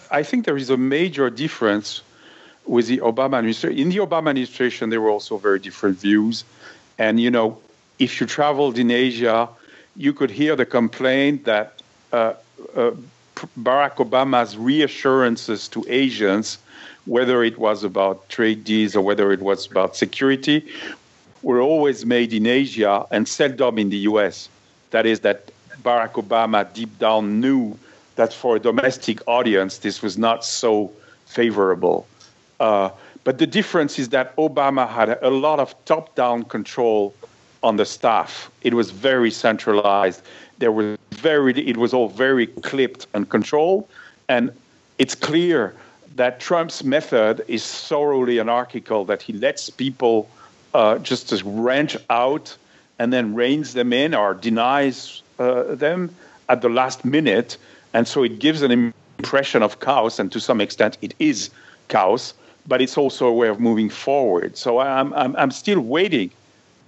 I 0.10 0.24
think 0.24 0.46
there 0.46 0.58
is 0.58 0.70
a 0.70 0.78
major 0.78 1.30
difference 1.30 2.02
with 2.66 2.88
the 2.88 3.00
Obama 3.00 3.38
administration. 3.38 3.80
In 3.80 3.90
the 3.90 3.98
Obama 3.98 4.30
administration, 4.30 4.90
there 4.90 5.02
were 5.02 5.10
also 5.10 5.38
very 5.38 5.60
different 5.60 6.00
views. 6.00 6.44
And, 6.98 7.20
you 7.20 7.32
know, 7.32 7.60
if 8.00 8.20
you 8.20 8.28
traveled 8.28 8.78
in 8.78 8.92
Asia, 8.92 9.50
you 9.96 10.14
could 10.14 10.32
hear 10.32 10.56
the 10.56 10.66
complaint 10.66 11.46
that 11.46 11.82
uh, 12.14 12.34
uh, 12.76 12.92
Barack 13.60 13.96
Obama's 13.96 14.58
reassurances 14.58 15.68
to 15.70 15.86
Asians, 15.88 16.58
whether 17.06 17.44
it 17.44 17.58
was 17.58 17.84
about 17.84 18.30
trade 18.30 18.64
deals 18.64 18.96
or 18.96 19.02
whether 19.02 19.32
it 19.32 19.42
was 19.42 19.70
about 19.70 19.96
security, 19.96 20.68
were 21.42 21.62
always 21.62 22.06
made 22.06 22.34
in 22.34 22.46
Asia 22.46 23.06
and 23.12 23.28
seldom 23.28 23.80
in 23.80 23.90
the 23.90 23.98
US. 23.98 24.48
That 24.92 25.06
is, 25.06 25.22
that 25.22 25.52
Barack 25.82 26.14
Obama 26.14 26.72
deep 26.72 27.00
down 27.00 27.40
knew 27.40 27.78
that 28.16 28.34
for 28.34 28.58
a 28.58 28.60
domestic 28.60 29.20
audience, 29.28 29.80
this 29.80 30.02
was 30.02 30.18
not 30.18 30.46
so 30.46 30.92
favorable. 31.26 32.06
Uh, 32.62 32.92
but 33.24 33.40
the 33.40 33.48
difference 33.48 33.98
is 33.98 34.10
that 34.10 34.36
Obama 34.36 34.88
had 34.88 35.18
a 35.24 35.32
lot 35.32 35.60
of 35.60 35.74
top 35.86 36.14
down 36.14 36.44
control 36.44 37.14
on 37.64 37.76
the 37.78 37.86
staff. 37.86 38.52
It 38.62 38.76
was 38.76 38.92
very 38.92 39.32
centralized. 39.32 40.22
there 40.60 40.72
was 40.72 40.96
very 41.10 41.54
it 41.68 41.78
was 41.78 41.92
all 41.92 42.10
very 42.10 42.46
clipped 42.70 43.08
and 43.16 43.28
controlled, 43.28 43.88
and 44.30 44.52
it's 45.00 45.16
clear 45.16 45.74
that 46.16 46.40
Trump's 46.40 46.84
method 46.84 47.44
is 47.48 47.64
thoroughly 47.66 48.40
anarchical. 48.40 49.06
That 49.06 49.22
he 49.24 49.34
lets 49.34 49.72
people 49.72 50.30
uh, 50.76 51.00
just 51.00 51.30
to 51.30 51.44
wrench 51.44 51.98
out 52.12 52.56
and 53.00 53.12
then 53.12 53.34
reins 53.34 53.74
them 53.74 53.92
in 53.92 54.14
or 54.14 54.36
denies 54.36 55.24
uh, 55.40 55.76
them 55.86 56.14
at 56.48 56.62
the 56.62 56.70
last 56.70 57.04
minute, 57.06 57.58
and 57.96 58.08
so 58.08 58.22
it 58.24 58.38
gives 58.38 58.62
an 58.62 58.94
impression 59.18 59.64
of 59.64 59.80
chaos, 59.80 60.20
and 60.20 60.32
to 60.32 60.40
some 60.40 60.62
extent 60.62 61.00
it 61.02 61.16
is 61.18 61.50
chaos. 61.88 62.36
But 62.68 62.82
it's 62.82 62.98
also 62.98 63.28
a 63.28 63.34
way 63.34 63.50
of 63.50 63.60
moving 63.60 63.90
forward. 63.90 64.58
So 64.58 64.80
I'm 64.80 65.14
I'm, 65.14 65.36
I'm 65.36 65.52
still 65.52 65.80
waiting 65.80 66.32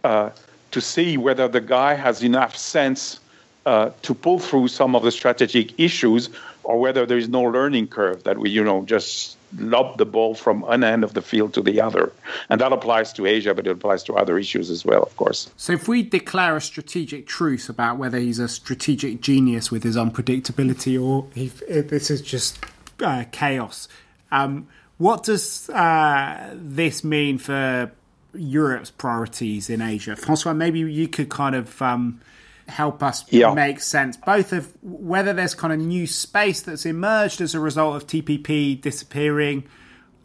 uh, 0.03 0.30
to 0.72 0.82
see 0.82 1.18
whether 1.18 1.48
the 1.48 1.62
guy 1.62 1.94
has 1.96 2.24
enough 2.24 2.56
sense 2.56 3.20
uh, 3.65 3.92
to 4.01 4.13
pull 4.13 4.39
through 4.39 4.68
some 4.68 4.96
of 4.96 5.03
the 5.03 5.12
strategic 5.12 5.80
issues, 5.80 6.30
or 6.63 6.80
whether 6.80 7.06
there 7.06 7.18
is 7.18 7.30
no 7.30 7.42
learning 7.42 7.88
curve 7.88 8.24
that 8.24 8.38
we, 8.38 8.50
you 8.50 8.63
know, 8.63 8.84
just 8.86 9.38
lob 9.58 9.98
the 9.98 10.06
ball 10.06 10.34
from 10.36 10.62
one 10.62 10.84
end 10.84 11.03
of 11.03 11.13
the 11.13 11.22
field 11.22 11.53
to 11.53 11.62
the 11.62 11.80
other. 11.80 12.12
And 12.50 12.60
that 12.60 12.74
applies 12.74 13.13
to 13.13 13.25
Asia, 13.25 13.53
but 13.53 13.68
it 13.68 13.72
applies 13.72 14.03
to 14.03 14.15
other 14.15 14.38
issues 14.38 14.70
as 14.70 14.84
well, 14.84 15.03
of 15.03 15.15
course. 15.15 15.50
So 15.58 15.74
if 15.74 15.88
we 15.88 16.03
declare 16.03 16.58
a 16.58 16.62
strategic 16.62 17.27
truce 17.27 17.70
about 17.70 17.98
whether 17.98 18.18
he's 18.18 18.39
a 18.39 18.48
strategic 18.48 19.22
genius 19.22 19.72
with 19.72 19.84
his 19.84 19.96
unpredictability 19.96 21.01
or 21.01 21.27
this 21.34 22.10
is 22.10 22.22
just 22.22 22.60
uh, 23.01 23.25
chaos, 23.32 23.88
um, 24.32 24.68
what 24.97 25.23
does 25.23 25.69
uh, 25.69 26.53
this 26.55 27.03
mean 27.03 27.38
for 27.38 27.91
Europe's 28.33 28.91
priorities 28.91 29.69
in 29.69 29.81
Asia? 29.81 30.15
Francois, 30.15 30.53
maybe 30.53 30.79
you 30.79 31.07
could 31.07 31.29
kind 31.29 31.55
of. 31.55 31.81
Um, 31.81 32.21
help 32.67 33.03
us 33.03 33.25
yeah. 33.29 33.53
make 33.53 33.81
sense 33.81 34.15
both 34.15 34.53
of 34.53 34.73
whether 34.81 35.33
there's 35.33 35.53
kind 35.53 35.73
of 35.73 35.79
new 35.79 36.07
space 36.07 36.62
that's 36.62 36.85
emerged 36.85 37.41
as 37.41 37.53
a 37.53 37.59
result 37.59 37.93
of 37.93 38.07
TPP 38.07 38.79
disappearing, 38.79 39.65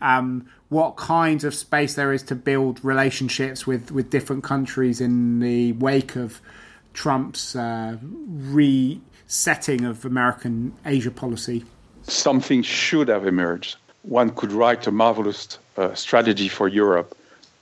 um, 0.00 0.48
what 0.68 0.96
kinds 0.96 1.44
of 1.44 1.54
space 1.54 1.94
there 1.94 2.12
is 2.12 2.22
to 2.24 2.34
build 2.34 2.84
relationships 2.84 3.66
with, 3.66 3.90
with 3.90 4.10
different 4.10 4.44
countries 4.44 5.00
in 5.00 5.40
the 5.40 5.72
wake 5.72 6.14
of 6.16 6.40
Trump's 6.92 7.56
uh, 7.56 7.96
resetting 8.02 9.84
of 9.84 10.04
American 10.04 10.74
Asia 10.84 11.10
policy. 11.10 11.64
Something 12.02 12.62
should 12.62 13.08
have 13.08 13.26
emerged. 13.26 13.76
One 14.08 14.30
could 14.30 14.52
write 14.52 14.86
a 14.86 14.90
marvelous 14.90 15.58
uh, 15.76 15.94
strategy 15.94 16.48
for 16.48 16.68
Europe 16.68 17.16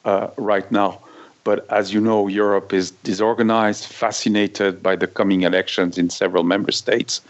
uh, 0.04 0.28
right 0.36 0.70
now 0.70 1.00
but 1.46 1.64
as 1.70 1.94
you 1.94 2.00
know, 2.00 2.26
Europe 2.26 2.72
is 2.72 2.90
disorganized, 3.04 3.84
fascinated 3.84 4.82
by 4.82 4.96
the 4.96 5.06
coming 5.06 5.42
elections 5.42 5.96
in 5.96 6.10
several 6.10 6.42
member 6.42 6.72
states. 6.72 7.20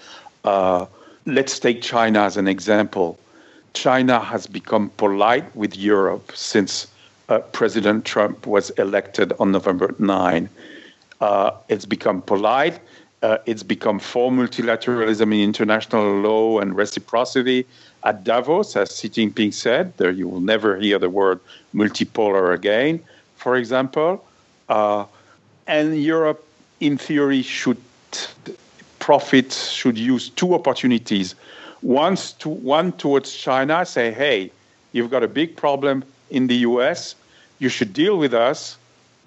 Uh, 0.42 0.86
let's 1.26 1.58
take 1.58 1.82
China 1.82 2.20
as 2.22 2.38
an 2.38 2.48
example. 2.48 3.18
China 3.74 4.18
has 4.18 4.46
become 4.46 4.88
polite 4.96 5.54
with 5.54 5.76
Europe 5.76 6.32
since 6.34 6.86
uh, 7.28 7.40
President 7.52 8.06
Trump 8.06 8.46
was 8.46 8.70
elected 8.78 9.34
on 9.38 9.52
November 9.52 9.94
9. 9.98 10.48
Uh, 11.20 11.50
it's 11.68 11.84
become 11.84 12.22
polite. 12.22 12.80
Uh, 13.20 13.36
it's 13.44 13.62
become 13.62 13.98
for 13.98 14.30
multilateralism 14.30 15.30
in 15.34 15.40
international 15.40 16.20
law 16.20 16.58
and 16.58 16.74
reciprocity. 16.74 17.66
At 18.06 18.24
Davos, 18.24 18.74
as 18.76 18.96
Xi 18.98 19.08
Jinping 19.10 19.52
said, 19.52 19.92
there 19.98 20.10
you 20.10 20.26
will 20.28 20.40
never 20.40 20.78
hear 20.78 20.98
the 20.98 21.10
word 21.10 21.40
multipolar 21.74 22.54
again 22.54 23.02
for 23.36 23.56
example, 23.56 24.24
uh, 24.68 25.04
and 25.66 26.02
Europe, 26.02 26.44
in 26.80 26.98
theory, 26.98 27.42
should 27.42 27.80
profit, 28.98 29.52
should 29.52 29.98
use 29.98 30.30
two 30.30 30.54
opportunities. 30.54 31.34
Once 31.82 32.32
to, 32.32 32.48
one 32.48 32.92
towards 32.92 33.36
China, 33.36 33.84
say, 33.84 34.10
hey, 34.10 34.50
you've 34.92 35.10
got 35.10 35.22
a 35.22 35.28
big 35.28 35.54
problem 35.54 36.02
in 36.30 36.48
the 36.48 36.56
US, 36.70 37.14
you 37.58 37.68
should 37.68 37.92
deal 37.92 38.18
with 38.18 38.34
us, 38.34 38.76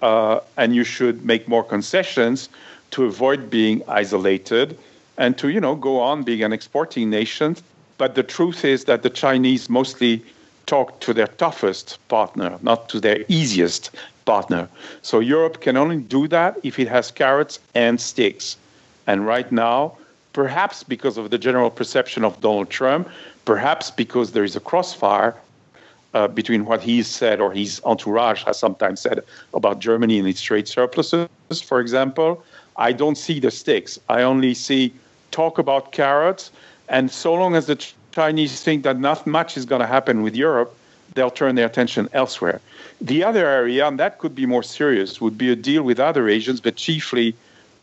uh, 0.02 0.40
and 0.56 0.74
you 0.74 0.84
should 0.84 1.24
make 1.24 1.48
more 1.48 1.64
concessions 1.64 2.48
to 2.90 3.04
avoid 3.04 3.48
being 3.48 3.82
isolated 3.88 4.76
and 5.16 5.38
to, 5.38 5.48
you 5.48 5.60
know, 5.60 5.76
go 5.76 6.00
on 6.00 6.24
being 6.24 6.42
an 6.42 6.52
exporting 6.52 7.08
nation. 7.08 7.56
But 8.00 8.14
the 8.14 8.22
truth 8.22 8.64
is 8.64 8.86
that 8.86 9.02
the 9.02 9.10
Chinese 9.10 9.68
mostly 9.68 10.24
talk 10.64 11.00
to 11.00 11.12
their 11.12 11.26
toughest 11.26 11.98
partner, 12.08 12.58
not 12.62 12.88
to 12.88 12.98
their 12.98 13.26
easiest 13.28 13.90
partner. 14.24 14.70
So 15.02 15.20
Europe 15.20 15.60
can 15.60 15.76
only 15.76 15.98
do 15.98 16.26
that 16.28 16.56
if 16.62 16.78
it 16.78 16.88
has 16.88 17.10
carrots 17.10 17.58
and 17.74 18.00
sticks. 18.00 18.56
And 19.06 19.26
right 19.26 19.52
now, 19.52 19.98
perhaps 20.32 20.82
because 20.82 21.18
of 21.18 21.28
the 21.28 21.36
general 21.36 21.68
perception 21.68 22.24
of 22.24 22.40
Donald 22.40 22.70
Trump, 22.70 23.06
perhaps 23.44 23.90
because 23.90 24.32
there 24.32 24.44
is 24.44 24.56
a 24.56 24.60
crossfire 24.60 25.34
uh, 26.14 26.26
between 26.26 26.64
what 26.64 26.80
he's 26.80 27.06
said 27.06 27.38
or 27.38 27.52
his 27.52 27.82
entourage 27.84 28.44
has 28.44 28.58
sometimes 28.58 29.02
said 29.02 29.20
about 29.52 29.78
Germany 29.78 30.18
and 30.18 30.26
its 30.26 30.40
trade 30.40 30.66
surpluses, 30.66 31.28
for 31.62 31.80
example, 31.80 32.42
I 32.78 32.92
don't 32.92 33.18
see 33.18 33.40
the 33.40 33.50
sticks. 33.50 34.00
I 34.08 34.22
only 34.22 34.54
see 34.54 34.94
talk 35.32 35.58
about 35.58 35.92
carrots. 35.92 36.50
And 36.90 37.10
so 37.10 37.32
long 37.32 37.54
as 37.54 37.66
the 37.66 37.76
Chinese 38.10 38.62
think 38.62 38.82
that 38.82 38.98
not 38.98 39.26
much 39.26 39.56
is 39.56 39.64
going 39.64 39.80
to 39.80 39.86
happen 39.86 40.22
with 40.22 40.34
Europe, 40.34 40.76
they'll 41.14 41.30
turn 41.30 41.54
their 41.54 41.66
attention 41.66 42.08
elsewhere. 42.12 42.60
The 43.00 43.24
other 43.24 43.46
area, 43.46 43.86
and 43.86 43.98
that 43.98 44.18
could 44.18 44.34
be 44.34 44.44
more 44.44 44.64
serious, 44.64 45.20
would 45.20 45.38
be 45.38 45.50
a 45.50 45.56
deal 45.56 45.84
with 45.84 45.98
other 46.00 46.28
Asians, 46.28 46.60
but 46.60 46.76
chiefly 46.76 47.34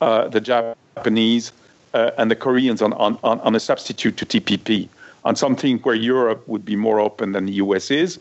uh, 0.02 0.28
the 0.28 0.42
Japanese 0.42 1.54
uh, 1.94 2.12
and 2.18 2.30
the 2.30 2.36
Koreans 2.36 2.82
on, 2.82 2.94
on, 2.94 3.18
on 3.24 3.56
a 3.56 3.60
substitute 3.60 4.18
to 4.18 4.26
TPP, 4.26 4.90
on 5.24 5.36
something 5.36 5.80
where 5.80 5.96
Europe 5.96 6.46
would 6.48 6.66
be 6.66 6.76
more 6.76 7.00
open 7.00 7.32
than 7.32 7.46
the 7.46 7.54
US 7.54 7.90
is. 7.90 8.20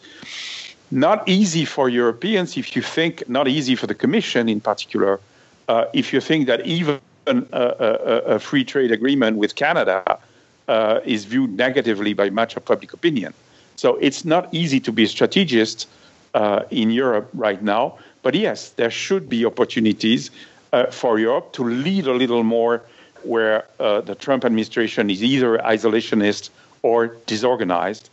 Not 0.92 1.28
easy 1.28 1.64
for 1.64 1.88
Europeans 1.88 2.56
if 2.56 2.76
you 2.76 2.82
think, 2.82 3.28
not 3.28 3.48
easy 3.48 3.74
for 3.74 3.88
the 3.88 3.94
Commission 3.94 4.48
in 4.48 4.60
particular, 4.60 5.18
uh, 5.68 5.86
if 5.92 6.12
you 6.12 6.20
think 6.20 6.46
that 6.46 6.64
even 6.64 7.00
a, 7.26 7.34
a, 7.52 8.34
a 8.36 8.38
free 8.38 8.64
trade 8.64 8.92
agreement 8.92 9.36
with 9.36 9.56
Canada 9.56 10.18
uh, 10.68 11.00
is 11.04 11.24
viewed 11.24 11.56
negatively 11.56 12.12
by 12.14 12.30
much 12.30 12.56
of 12.56 12.64
public 12.64 12.92
opinion. 12.92 13.32
So 13.76 13.96
it's 13.96 14.24
not 14.24 14.52
easy 14.52 14.80
to 14.80 14.92
be 14.92 15.04
a 15.04 15.08
strategist 15.08 15.88
uh, 16.34 16.62
in 16.70 16.90
Europe 16.90 17.28
right 17.34 17.62
now. 17.62 17.98
But 18.22 18.34
yes, 18.34 18.70
there 18.70 18.90
should 18.90 19.28
be 19.28 19.44
opportunities 19.44 20.30
uh, 20.72 20.86
for 20.86 21.18
Europe 21.18 21.52
to 21.52 21.64
lead 21.64 22.06
a 22.06 22.12
little 22.12 22.42
more 22.42 22.82
where 23.22 23.64
uh, 23.80 24.00
the 24.00 24.14
Trump 24.14 24.44
administration 24.44 25.10
is 25.10 25.22
either 25.22 25.58
isolationist 25.58 26.50
or 26.82 27.16
disorganized. 27.26 28.10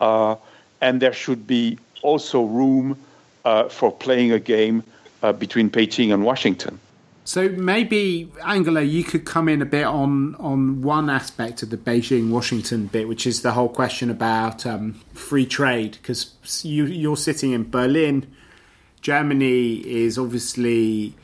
Uh, 0.00 0.36
and 0.80 1.00
there 1.00 1.12
should 1.12 1.46
be 1.46 1.78
also 2.02 2.42
room 2.42 2.98
uh, 3.44 3.68
for 3.68 3.90
playing 3.90 4.32
a 4.32 4.38
game 4.38 4.82
between 5.38 5.70
Beijing 5.70 6.12
and 6.12 6.22
Washington. 6.22 6.78
So 7.26 7.48
maybe 7.48 8.30
Angela, 8.44 8.82
you 8.82 9.02
could 9.02 9.24
come 9.24 9.48
in 9.48 9.62
a 9.62 9.66
bit 9.66 9.84
on 9.84 10.34
on 10.36 10.82
one 10.82 11.08
aspect 11.08 11.62
of 11.62 11.70
the 11.70 11.78
Beijing 11.78 12.28
Washington 12.28 12.86
bit, 12.86 13.08
which 13.08 13.26
is 13.26 13.40
the 13.40 13.52
whole 13.52 13.70
question 13.70 14.10
about 14.10 14.66
um, 14.66 15.00
free 15.14 15.46
trade, 15.46 15.92
because 15.92 16.34
you 16.62 16.84
you're 16.84 17.16
sitting 17.16 17.52
in 17.52 17.70
Berlin. 17.70 18.30
Germany 19.00 19.76
is 19.76 20.18
obviously 20.18 21.14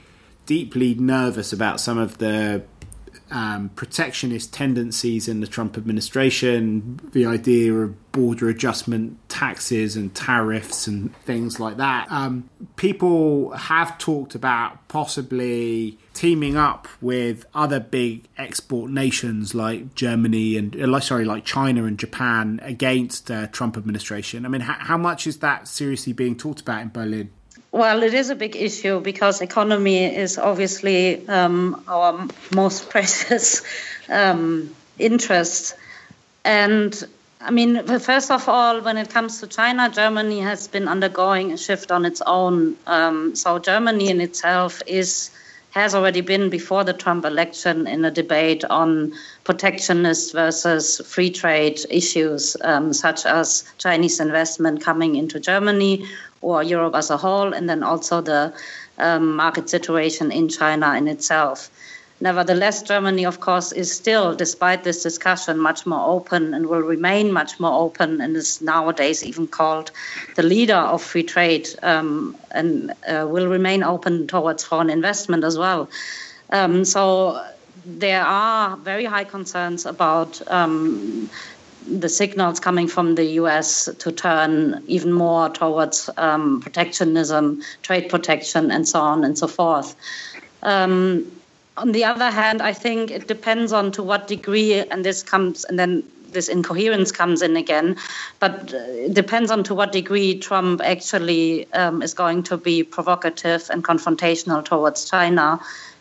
deeply 0.47 0.95
nervous 0.95 1.53
about 1.53 1.81
some 1.81 1.99
of 1.99 2.19
the 2.19 2.63
um, 3.31 3.71
protectionist 3.71 4.53
tendencies 4.53 5.29
in 5.29 5.41
the 5.41 5.47
Trump 5.47 5.77
administration, 5.77 7.01
the 7.13 7.27
idea 7.27 7.73
of 7.73 8.13
border 8.13 8.49
adjustment 8.49 9.17
taxes 9.29 9.97
and 9.97 10.15
tariffs 10.15 10.87
and 10.87 11.15
things 11.19 11.61
like 11.61 11.77
that. 11.77 12.11
Um, 12.11 12.51
people 12.77 13.51
have 13.53 13.99
talked 13.99 14.35
about 14.35 14.89
possibly 14.89 15.99
teaming 16.13 16.57
up 16.57 16.89
with 17.01 17.47
other 17.55 17.81
big 17.81 18.27
export 18.37 18.91
nations 18.91 19.55
like 19.55 19.95
Germany 19.95 20.57
and 20.57 20.75
uh, 20.77 21.01
sorry, 21.01 21.25
like 21.25 21.45
China 21.45 21.85
and 21.85 21.99
Japan 21.99 22.61
against 22.63 23.31
uh, 23.31 23.47
Trump 23.49 23.77
administration. 23.77 24.45
I 24.45 24.49
mean, 24.49 24.63
how, 24.63 24.75
how 24.75 24.99
much 24.99 25.27
is 25.27 25.39
that 25.39 25.69
seriously 25.69 26.13
being 26.13 26.37
talked 26.37 26.61
about 26.61 26.83
in 26.83 26.89
Berlin? 26.89 27.31
Well, 27.73 28.03
it 28.03 28.15
is 28.15 28.31
a 28.31 28.35
big 28.35 28.57
issue 28.57 29.01
because 29.01 29.41
economy 29.41 30.05
is 30.05 30.39
obviously 30.39 31.27
um, 31.29 31.83
our 31.87 32.27
most 32.53 32.91
precious 32.91 33.63
um, 34.09 34.75
interest. 34.99 35.75
And 36.45 37.07
I 37.41 37.53
mean, 37.53 37.87
first 38.01 38.31
of 38.31 38.49
all, 38.49 38.81
when 38.81 38.97
it 38.97 39.11
comes 39.11 39.41
to 39.41 39.47
China, 39.47 39.89
Germany 39.89 40.41
has 40.41 40.67
been 40.67 40.89
undergoing 40.89 41.53
a 41.53 41.57
shift 41.57 41.93
on 41.93 42.05
its 42.05 42.21
own. 42.27 42.77
Um, 42.87 43.37
so 43.37 43.59
Germany 43.61 44.09
in 44.09 44.21
itself 44.21 44.83
is 44.87 45.31
has 45.71 45.95
already 45.95 46.21
been 46.21 46.51
before 46.51 46.83
the 46.83 46.93
Trump 46.93 47.25
election 47.25 47.87
in 47.87 48.05
a 48.05 48.11
debate 48.11 48.65
on 48.65 49.13
protectionist 49.45 50.33
versus 50.33 51.01
free 51.07 51.31
trade 51.31 51.79
issues, 51.89 52.57
um, 52.63 52.93
such 52.93 53.25
as 53.25 53.63
Chinese 53.79 54.19
investment 54.19 54.83
coming 54.83 55.15
into 55.15 55.39
Germany 55.39 56.05
or 56.43 56.63
Europe 56.63 56.95
as 56.95 57.11
a 57.11 57.17
whole, 57.17 57.53
and 57.53 57.69
then 57.69 57.83
also 57.83 58.21
the 58.21 58.53
um, 58.99 59.37
market 59.37 59.69
situation 59.69 60.33
in 60.33 60.49
China 60.49 60.95
in 60.97 61.09
itself. 61.09 61.71
Nevertheless, 62.23 62.83
Germany, 62.83 63.25
of 63.25 63.41
course, 63.41 63.73
is 63.73 63.91
still, 63.91 64.35
despite 64.35 64.85
this 64.85 65.03
discussion, 65.03 65.59
much 65.59 65.87
more 65.87 66.07
open 66.07 66.53
and 66.53 66.67
will 66.67 66.83
remain 66.83 67.33
much 67.33 67.59
more 67.59 67.73
open 67.81 68.21
and 68.21 68.37
is 68.37 68.61
nowadays 68.61 69.25
even 69.25 69.47
called 69.47 69.91
the 70.37 70.43
leader 70.43 70.77
of 70.77 71.03
free 71.03 71.23
trade 71.23 71.67
um, 71.83 72.37
and 72.51 72.93
uh, 73.09 73.27
will 73.27 73.49
remain 73.49 73.83
open 73.83 74.27
towards 74.27 74.63
foreign 74.63 74.91
investment 74.91 75.45
as 75.45 75.57
well. 75.57 75.89
Um, 76.51 76.85
so 76.85 77.43
there 77.87 78.23
are 78.23 78.77
very 78.77 79.07
high 79.07 79.25
concerns 79.25 79.87
about 79.87 80.43
um, 80.51 81.31
the 81.87 82.09
signals 82.09 82.61
coming 82.61 82.89
from 82.89 83.15
the 83.15 83.25
US 83.41 83.89
to 83.99 84.13
turn 84.13 84.83
even 84.87 85.13
more 85.13 85.49
towards 85.49 86.11
um, 86.17 86.61
protectionism, 86.61 87.63
trade 87.83 88.09
protection, 88.09 88.71
and 88.71 88.87
so 88.87 89.01
on 89.01 89.25
and 89.25 89.39
so 89.39 89.47
forth. 89.47 89.97
Um, 90.63 91.31
on 91.77 91.93
the 91.93 92.05
other 92.05 92.31
hand, 92.31 92.61
I 92.61 92.73
think 92.73 93.11
it 93.11 93.27
depends 93.27 93.73
on 93.73 93.93
to 93.93 94.03
what 94.03 94.29
degree, 94.29 94.75
and 94.75 95.05
this 95.05 95.23
comes, 95.23 95.65
and 95.65 95.79
then 95.79 96.05
this 96.33 96.49
incoherence 96.49 97.13
comes 97.13 97.43
in 97.43 97.57
again. 97.57 97.97
But 98.39 98.73
uh, 98.75 98.79
it 98.79 99.15
depends 99.15 99.51
on 99.51 99.65
to 99.65 99.75
what 99.75 99.93
degree 99.93 100.39
Trump 100.39 100.81
actually 100.83 101.73
um, 101.73 102.03
is 102.03 102.15
going 102.15 102.45
to 102.45 102.57
be 102.57 102.83
provocative 102.83 103.69
and 103.71 103.83
confrontational 103.83 104.65
towards 104.65 105.09
China. 105.09 105.61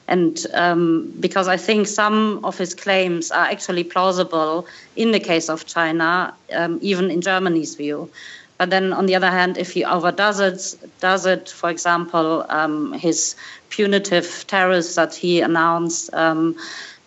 And 0.10 0.44
um, 0.56 1.14
because 1.20 1.48
I 1.48 1.58
think 1.58 1.88
some 1.88 2.44
of 2.44 2.58
his 2.58 2.74
claims 2.74 3.30
are 3.30 3.46
actually 3.46 3.84
plausible 3.84 4.66
in 4.96 5.12
the 5.12 5.20
case 5.20 5.50
of 5.50 5.68
China, 5.68 6.34
um, 6.52 6.80
even 6.82 7.12
in 7.12 7.22
Germany's 7.22 7.76
view. 7.76 8.10
But 8.58 8.72
then, 8.72 8.92
on 8.92 9.06
the 9.06 9.16
other 9.16 9.30
hand, 9.30 9.58
if 9.58 9.72
he 9.72 9.86
overdoes 9.86 10.40
it, 10.40 10.90
does 11.00 11.28
it, 11.28 11.50
for 11.50 11.70
example, 11.70 12.44
um, 12.50 12.92
his 12.94 13.36
punitive 13.70 14.46
tariffs 14.48 14.96
that 14.96 15.14
he 15.14 15.42
announced, 15.42 16.12
um, 16.14 16.58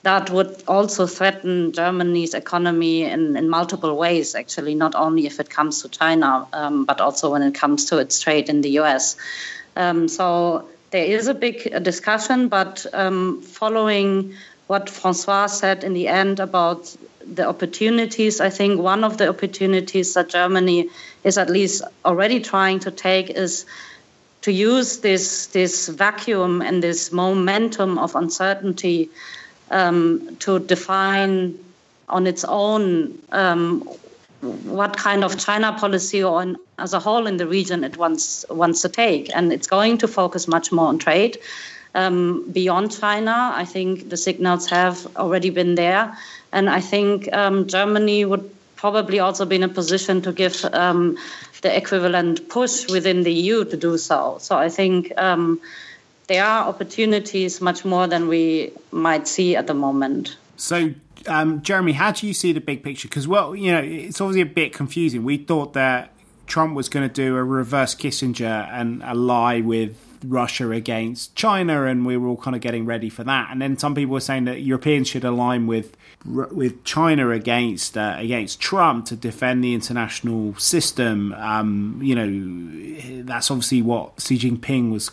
that 0.05 0.31
would 0.31 0.63
also 0.69 1.07
threaten 1.07 1.73
Germany's 1.73 2.35
economy 2.35 3.03
in, 3.03 3.37
in 3.37 3.51
multiple 3.51 3.97
ways, 3.97 4.37
actually, 4.37 4.77
not 4.77 4.95
only 4.95 5.27
if 5.27 5.41
it 5.41 5.51
comes 5.51 5.83
to 5.83 5.89
China, 5.89 6.47
um, 6.53 6.85
but 6.85 7.01
also 7.01 7.33
when 7.33 7.43
it 7.43 7.55
comes 7.55 7.87
to 7.87 7.99
its 7.99 8.21
trade 8.21 8.49
in 8.49 8.61
the 8.61 8.79
US. 8.79 9.17
Um, 9.77 10.09
so 10.09 10.69
there 10.93 11.05
is 11.05 11.27
a 11.27 11.35
big 11.35 11.83
discussion, 11.83 12.49
but 12.49 12.87
um, 12.93 13.41
following 13.41 14.35
what 14.67 14.89
Francois 14.89 15.47
said 15.47 15.85
in 15.85 15.95
the 15.95 16.07
end 16.07 16.39
about 16.39 16.95
the 17.27 17.49
opportunities. 17.49 18.41
I 18.41 18.51
think 18.51 18.81
one 18.81 19.03
of 19.03 19.17
the 19.17 19.29
opportunities 19.29 20.15
that 20.15 20.29
Germany 20.29 20.89
is 21.25 21.39
at 21.39 21.51
least 21.51 21.83
already 22.05 22.41
trying 22.41 22.81
to 22.81 22.91
take 22.91 23.31
is 23.31 23.65
to 24.43 24.53
use 24.53 24.99
this 24.99 25.47
this 25.47 25.89
vacuum 25.89 26.63
and 26.63 26.83
this 26.83 27.13
momentum 27.13 27.99
of 27.99 28.15
uncertainty 28.15 29.09
um, 29.71 30.37
to 30.41 30.59
define 30.59 31.59
on 32.09 32.27
its 32.27 32.45
own 32.45 33.19
um, 33.31 33.89
what 34.43 34.97
kind 34.97 35.25
of 35.25 35.39
China 35.39 35.73
policy 35.73 36.23
or 36.23 36.43
in, 36.43 36.57
as 36.79 36.93
a 36.93 36.99
whole 36.99 37.27
in 37.27 37.37
the 37.37 37.47
region 37.47 37.85
it 37.85 37.97
wants 37.97 38.45
wants 38.51 38.83
to 38.83 38.89
take, 38.89 39.35
and 39.35 39.53
it's 39.53 39.67
going 39.67 39.99
to 39.99 40.09
focus 40.09 40.49
much 40.49 40.73
more 40.73 40.89
on 40.89 40.99
trade. 40.99 41.39
Um, 41.95 42.51
beyond 42.51 42.99
China, 42.99 43.53
I 43.55 43.65
think 43.65 44.09
the 44.09 44.17
signals 44.17 44.69
have 44.71 45.07
already 45.17 45.51
been 45.51 45.75
there. 45.75 46.17
And 46.51 46.71
I 46.71 46.81
think 46.81 47.33
um, 47.33 47.67
Germany 47.67 48.25
would 48.25 48.51
probably 48.77 49.21
also 49.21 49.45
be 49.45 49.57
in 49.57 49.63
a 49.63 49.69
position 49.69 50.23
to 50.23 50.33
give 50.33 50.65
um, 50.73 51.19
the 51.61 51.77
equivalent 51.77 52.49
push 52.49 52.89
within 52.89 53.23
the 53.23 53.33
EU 53.33 53.65
to 53.65 53.77
do 53.77 53.99
so. 53.99 54.39
So 54.41 54.57
I 54.57 54.69
think 54.69 55.13
um, 55.17 55.61
there 56.29 56.45
are 56.45 56.67
opportunities 56.67 57.61
much 57.61 57.85
more 57.85 58.07
than 58.07 58.27
we 58.29 58.73
might 58.91 59.29
see 59.29 59.55
at 59.55 59.67
the 59.67 59.75
moment. 59.75 60.37
So, 60.57 60.95
um, 61.27 61.63
Jeremy, 61.63 61.93
how 61.93 62.13
do 62.13 62.27
you 62.27 62.35
see 62.35 62.53
the 62.53 62.61
big 62.61 62.83
picture? 62.83 63.09
Because, 63.09 63.29
well, 63.29 63.55
you 63.55 63.73
know, 63.73 63.81
it's 63.81 64.21
obviously 64.21 64.43
a 64.43 64.47
bit 64.47 64.73
confusing. 64.73 65.25
We 65.25 65.39
thought 65.39 65.73
that 65.75 66.13
Trump 66.47 66.75
was 66.75 66.89
going 66.89 67.09
to 67.09 67.13
do 67.13 67.37
a 67.37 67.45
reverse 67.45 67.95
Kissinger 67.95 68.69
and 68.73 69.03
ally 69.03 69.61
with 69.61 69.97
Russia 70.25 70.71
against 70.71 71.35
China, 71.35 71.85
and 71.85 72.07
we 72.07 72.17
were 72.17 72.29
all 72.29 72.37
kind 72.37 72.55
of 72.55 72.63
getting 72.63 72.87
ready 72.87 73.09
for 73.09 73.25
that. 73.25 73.49
And 73.51 73.61
then 73.61 73.79
some 73.79 73.95
people 73.95 74.15
were 74.15 74.21
saying 74.21 74.45
that 74.45 74.63
Europeans 74.63 75.09
should 75.09 75.25
align 75.25 75.67
with 75.67 75.97
with 76.25 76.85
China 76.85 77.31
against 77.31 77.99
uh, 77.99 78.15
against 78.19 78.61
Trump 78.61 79.07
to 79.07 79.17
defend 79.17 79.65
the 79.65 79.75
international 79.75 80.55
system. 80.57 81.33
Um, 81.35 81.99
you 82.03 82.15
know, 82.15 83.23
that's 83.25 83.51
obviously 83.51 83.83
what 83.83 84.21
Xi 84.21 84.39
Jinping 84.39 84.93
was 84.93 85.11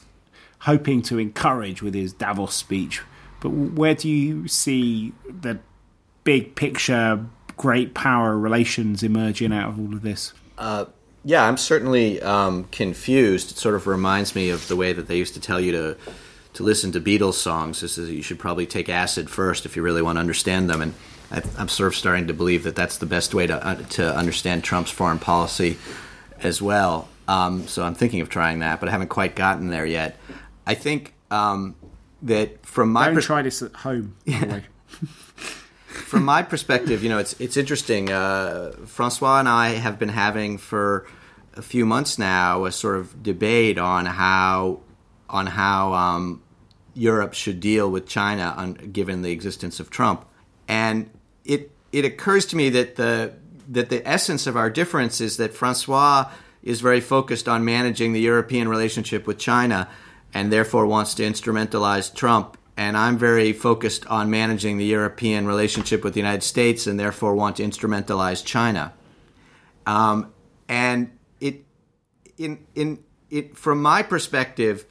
hoping 0.59 1.01
to 1.03 1.17
encourage 1.17 1.81
with 1.81 1.93
his 1.93 2.13
Davos 2.13 2.53
speech. 2.53 3.01
But 3.39 3.49
where 3.49 3.95
do 3.95 4.09
you 4.09 4.47
see 4.47 5.13
the 5.25 5.59
big 6.29 6.53
picture, 6.53 7.25
great 7.57 7.95
power 7.95 8.37
relations 8.37 9.01
emerging 9.01 9.51
out 9.51 9.69
of 9.69 9.79
all 9.79 9.95
of 9.95 10.03
this? 10.03 10.31
Uh, 10.59 10.85
yeah, 11.25 11.43
I'm 11.43 11.57
certainly 11.57 12.21
um, 12.21 12.65
confused. 12.65 13.49
It 13.49 13.57
sort 13.57 13.73
of 13.73 13.87
reminds 13.87 14.35
me 14.35 14.51
of 14.51 14.67
the 14.67 14.75
way 14.75 14.93
that 14.93 15.07
they 15.07 15.17
used 15.17 15.33
to 15.33 15.39
tell 15.39 15.59
you 15.59 15.71
to 15.71 15.97
to 16.53 16.63
listen 16.63 16.91
to 16.91 17.01
Beatles 17.01 17.33
songs. 17.33 17.81
This 17.81 17.97
is 17.97 18.11
you 18.11 18.21
should 18.21 18.37
probably 18.37 18.67
take 18.67 18.89
acid 18.89 19.27
first 19.27 19.65
if 19.65 19.75
you 19.75 19.81
really 19.81 20.03
want 20.03 20.17
to 20.17 20.19
understand 20.19 20.69
them. 20.69 20.81
And 20.83 20.93
I, 21.31 21.41
am 21.57 21.67
sort 21.67 21.87
of 21.87 21.95
starting 21.95 22.27
to 22.27 22.33
believe 22.35 22.63
that 22.63 22.75
that's 22.75 22.99
the 22.99 23.07
best 23.07 23.33
way 23.33 23.47
to 23.47 23.65
uh, 23.65 23.75
to 23.97 24.15
understand 24.15 24.63
Trump's 24.63 24.91
foreign 24.91 25.17
policy 25.17 25.79
as 26.41 26.61
well. 26.61 27.09
Um, 27.27 27.67
so 27.67 27.81
I'm 27.81 27.95
thinking 27.95 28.21
of 28.21 28.29
trying 28.29 28.59
that, 28.59 28.79
but 28.79 28.87
I 28.87 28.91
haven't 28.91 29.09
quite 29.09 29.35
gotten 29.35 29.69
there 29.69 29.87
yet. 29.87 30.15
I 30.67 30.75
think 30.75 31.15
um, 31.31 31.73
that 32.21 32.63
from 32.67 32.91
my 32.91 33.05
don't 33.05 33.15
pers- 33.15 33.25
try 33.25 33.41
this 33.41 33.63
at 33.63 33.73
home. 33.73 34.15
Yeah. 34.25 34.59
from 36.09 36.25
my 36.25 36.41
perspective, 36.41 37.03
you 37.03 37.09
know, 37.09 37.19
it's 37.19 37.39
it's 37.39 37.55
interesting. 37.55 38.11
Uh, 38.11 38.71
Francois 38.87 39.39
and 39.39 39.47
I 39.47 39.69
have 39.69 39.99
been 39.99 40.09
having 40.09 40.57
for 40.57 41.05
a 41.53 41.61
few 41.61 41.85
months 41.85 42.17
now 42.17 42.65
a 42.65 42.71
sort 42.71 42.97
of 42.97 43.21
debate 43.21 43.77
on 43.77 44.07
how 44.07 44.79
on 45.29 45.45
how 45.45 45.93
um, 45.93 46.41
Europe 46.95 47.35
should 47.35 47.59
deal 47.59 47.91
with 47.91 48.07
China, 48.07 48.55
on, 48.57 48.73
given 48.73 49.21
the 49.21 49.31
existence 49.31 49.79
of 49.79 49.91
Trump, 49.91 50.25
and 50.67 51.11
it 51.45 51.71
it 51.91 52.05
occurs 52.05 52.47
to 52.47 52.55
me 52.55 52.69
that 52.69 52.95
the 52.95 53.33
that 53.67 53.89
the 53.89 54.01
essence 54.07 54.47
of 54.47 54.57
our 54.57 54.71
difference 54.71 55.21
is 55.21 55.37
that 55.37 55.53
Francois 55.53 56.27
is 56.63 56.81
very 56.81 57.01
focused 57.01 57.47
on 57.47 57.63
managing 57.63 58.13
the 58.13 58.21
European 58.21 58.67
relationship 58.67 59.27
with 59.27 59.37
China, 59.37 59.87
and 60.33 60.51
therefore 60.51 60.87
wants 60.87 61.13
to 61.13 61.23
instrumentalize 61.23 62.11
Trump 62.13 62.57
and 62.79 62.95
I'm 62.95 63.17
very 63.17 63.51
focused 63.51 64.07
on 64.07 64.29
managing 64.29 64.77
the 64.77 64.85
European 64.85 65.45
relationship 65.45 66.01
with 66.01 66.13
the 66.13 66.21
United 66.21 66.43
States, 66.43 66.87
and 66.87 66.97
therefore 66.97 67.35
want 67.35 67.57
to 67.57 67.63
instrumentalize 67.63 68.43
China. 68.43 68.93
Um, 69.85 70.31
and 70.69 71.11
it, 71.41 71.65
in 72.37 72.65
in 72.75 73.03
it, 73.29 73.57
from 73.57 73.81
my 73.81 74.01
perspective, 74.01 74.85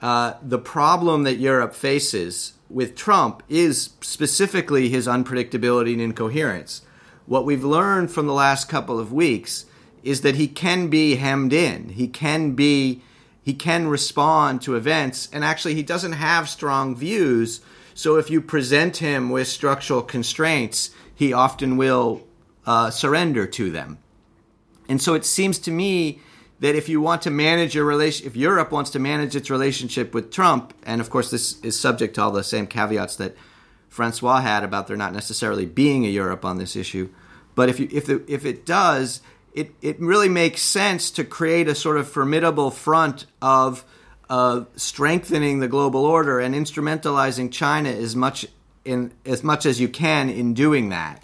uh, 0.00 0.34
the 0.40 0.60
problem 0.60 1.24
that 1.24 1.38
Europe 1.38 1.74
faces 1.74 2.52
with 2.70 2.94
Trump 2.94 3.42
is 3.48 3.90
specifically 4.00 4.88
his 4.88 5.08
unpredictability 5.08 5.94
and 5.94 6.00
incoherence. 6.00 6.82
What 7.26 7.44
we've 7.44 7.64
learned 7.64 8.12
from 8.12 8.28
the 8.28 8.32
last 8.34 8.68
couple 8.68 9.00
of 9.00 9.12
weeks 9.12 9.66
is 10.04 10.20
that 10.20 10.36
he 10.36 10.46
can 10.46 10.90
be 10.90 11.16
hemmed 11.16 11.52
in. 11.52 11.88
He 11.88 12.06
can 12.06 12.52
be 12.52 13.02
he 13.42 13.54
can 13.54 13.88
respond 13.88 14.62
to 14.62 14.76
events, 14.76 15.28
and 15.32 15.44
actually, 15.44 15.74
he 15.74 15.82
doesn't 15.82 16.12
have 16.12 16.48
strong 16.48 16.94
views. 16.94 17.60
So, 17.94 18.16
if 18.16 18.30
you 18.30 18.40
present 18.40 18.98
him 18.98 19.30
with 19.30 19.48
structural 19.48 20.02
constraints, 20.02 20.90
he 21.14 21.32
often 21.32 21.76
will 21.76 22.22
uh, 22.64 22.90
surrender 22.90 23.46
to 23.46 23.70
them. 23.70 23.98
And 24.88 25.02
so, 25.02 25.14
it 25.14 25.24
seems 25.24 25.58
to 25.60 25.70
me 25.70 26.20
that 26.60 26.76
if 26.76 26.88
you 26.88 27.00
want 27.00 27.22
to 27.22 27.30
manage 27.30 27.74
your 27.74 27.84
relation, 27.84 28.24
if 28.24 28.36
Europe 28.36 28.70
wants 28.70 28.90
to 28.90 29.00
manage 29.00 29.34
its 29.34 29.50
relationship 29.50 30.14
with 30.14 30.30
Trump, 30.30 30.72
and 30.84 31.00
of 31.00 31.10
course, 31.10 31.30
this 31.30 31.58
is 31.62 31.78
subject 31.78 32.14
to 32.14 32.22
all 32.22 32.30
the 32.30 32.44
same 32.44 32.68
caveats 32.68 33.16
that 33.16 33.36
Francois 33.88 34.40
had 34.40 34.62
about 34.62 34.86
there 34.86 34.96
not 34.96 35.12
necessarily 35.12 35.66
being 35.66 36.06
a 36.06 36.08
Europe 36.08 36.44
on 36.44 36.58
this 36.58 36.76
issue. 36.76 37.08
But 37.56 37.68
if 37.68 37.80
you, 37.80 37.88
if 37.90 38.06
the, 38.06 38.22
if 38.28 38.46
it 38.46 38.64
does, 38.64 39.20
it, 39.54 39.72
it 39.82 40.00
really 40.00 40.28
makes 40.28 40.62
sense 40.62 41.10
to 41.12 41.24
create 41.24 41.68
a 41.68 41.74
sort 41.74 41.96
of 41.98 42.08
formidable 42.08 42.70
front 42.70 43.26
of 43.40 43.84
uh, 44.30 44.64
strengthening 44.76 45.60
the 45.60 45.68
global 45.68 46.04
order 46.04 46.40
and 46.40 46.54
instrumentalizing 46.54 47.52
China 47.52 47.90
as 47.90 48.16
much 48.16 48.46
in 48.84 49.12
as 49.24 49.44
much 49.44 49.66
as 49.66 49.80
you 49.80 49.88
can 49.88 50.28
in 50.30 50.54
doing 50.54 50.88
that. 50.88 51.22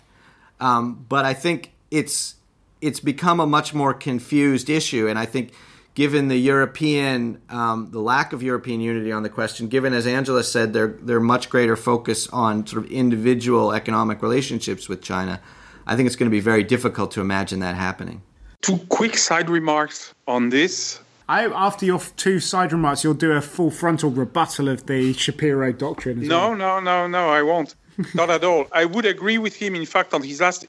Um, 0.60 1.06
but 1.08 1.24
I 1.24 1.34
think 1.34 1.72
it's 1.90 2.36
it's 2.80 3.00
become 3.00 3.40
a 3.40 3.46
much 3.46 3.74
more 3.74 3.94
confused 3.94 4.68
issue, 4.68 5.08
and 5.08 5.18
I 5.18 5.24
think 5.24 5.52
given 5.94 6.28
the 6.28 6.36
European 6.36 7.40
um, 7.48 7.88
the 7.90 8.00
lack 8.00 8.32
of 8.32 8.42
European 8.42 8.80
unity 8.80 9.10
on 9.10 9.22
the 9.22 9.30
question, 9.30 9.68
given 9.68 9.94
as 9.94 10.06
Angela 10.06 10.44
said, 10.44 10.72
their 10.72 10.88
their 10.88 11.20
much 11.20 11.48
greater 11.48 11.76
focus 11.76 12.28
on 12.28 12.66
sort 12.66 12.84
of 12.84 12.90
individual 12.90 13.72
economic 13.72 14.22
relationships 14.22 14.88
with 14.88 15.02
China. 15.02 15.40
I 15.88 15.96
think 15.96 16.06
it's 16.06 16.16
going 16.16 16.30
to 16.30 16.36
be 16.36 16.40
very 16.40 16.62
difficult 16.62 17.10
to 17.12 17.22
imagine 17.22 17.60
that 17.60 17.74
happening. 17.74 18.20
Two 18.60 18.76
quick 18.90 19.16
side 19.16 19.48
remarks 19.48 20.12
on 20.26 20.50
this. 20.50 21.00
I, 21.30 21.46
after 21.46 21.86
your 21.86 22.00
two 22.16 22.40
side 22.40 22.72
remarks, 22.72 23.02
you'll 23.02 23.14
do 23.14 23.32
a 23.32 23.40
full 23.40 23.70
frontal 23.70 24.10
rebuttal 24.10 24.68
of 24.68 24.86
the 24.86 25.14
Shapiro 25.14 25.72
doctrine. 25.72 26.20
no, 26.28 26.50
well. 26.50 26.56
no, 26.56 26.80
no, 26.80 27.06
no, 27.06 27.30
I 27.30 27.42
won't. 27.42 27.74
Not 28.14 28.28
at 28.28 28.44
all. 28.44 28.66
I 28.72 28.84
would 28.84 29.06
agree 29.06 29.38
with 29.38 29.56
him. 29.56 29.74
In 29.74 29.86
fact, 29.86 30.12
on 30.12 30.22
his 30.22 30.40
last, 30.42 30.66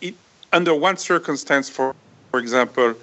under 0.54 0.74
one 0.74 0.96
circumstance, 0.98 1.70
for 1.70 1.96
for 2.32 2.40
example, 2.40 2.96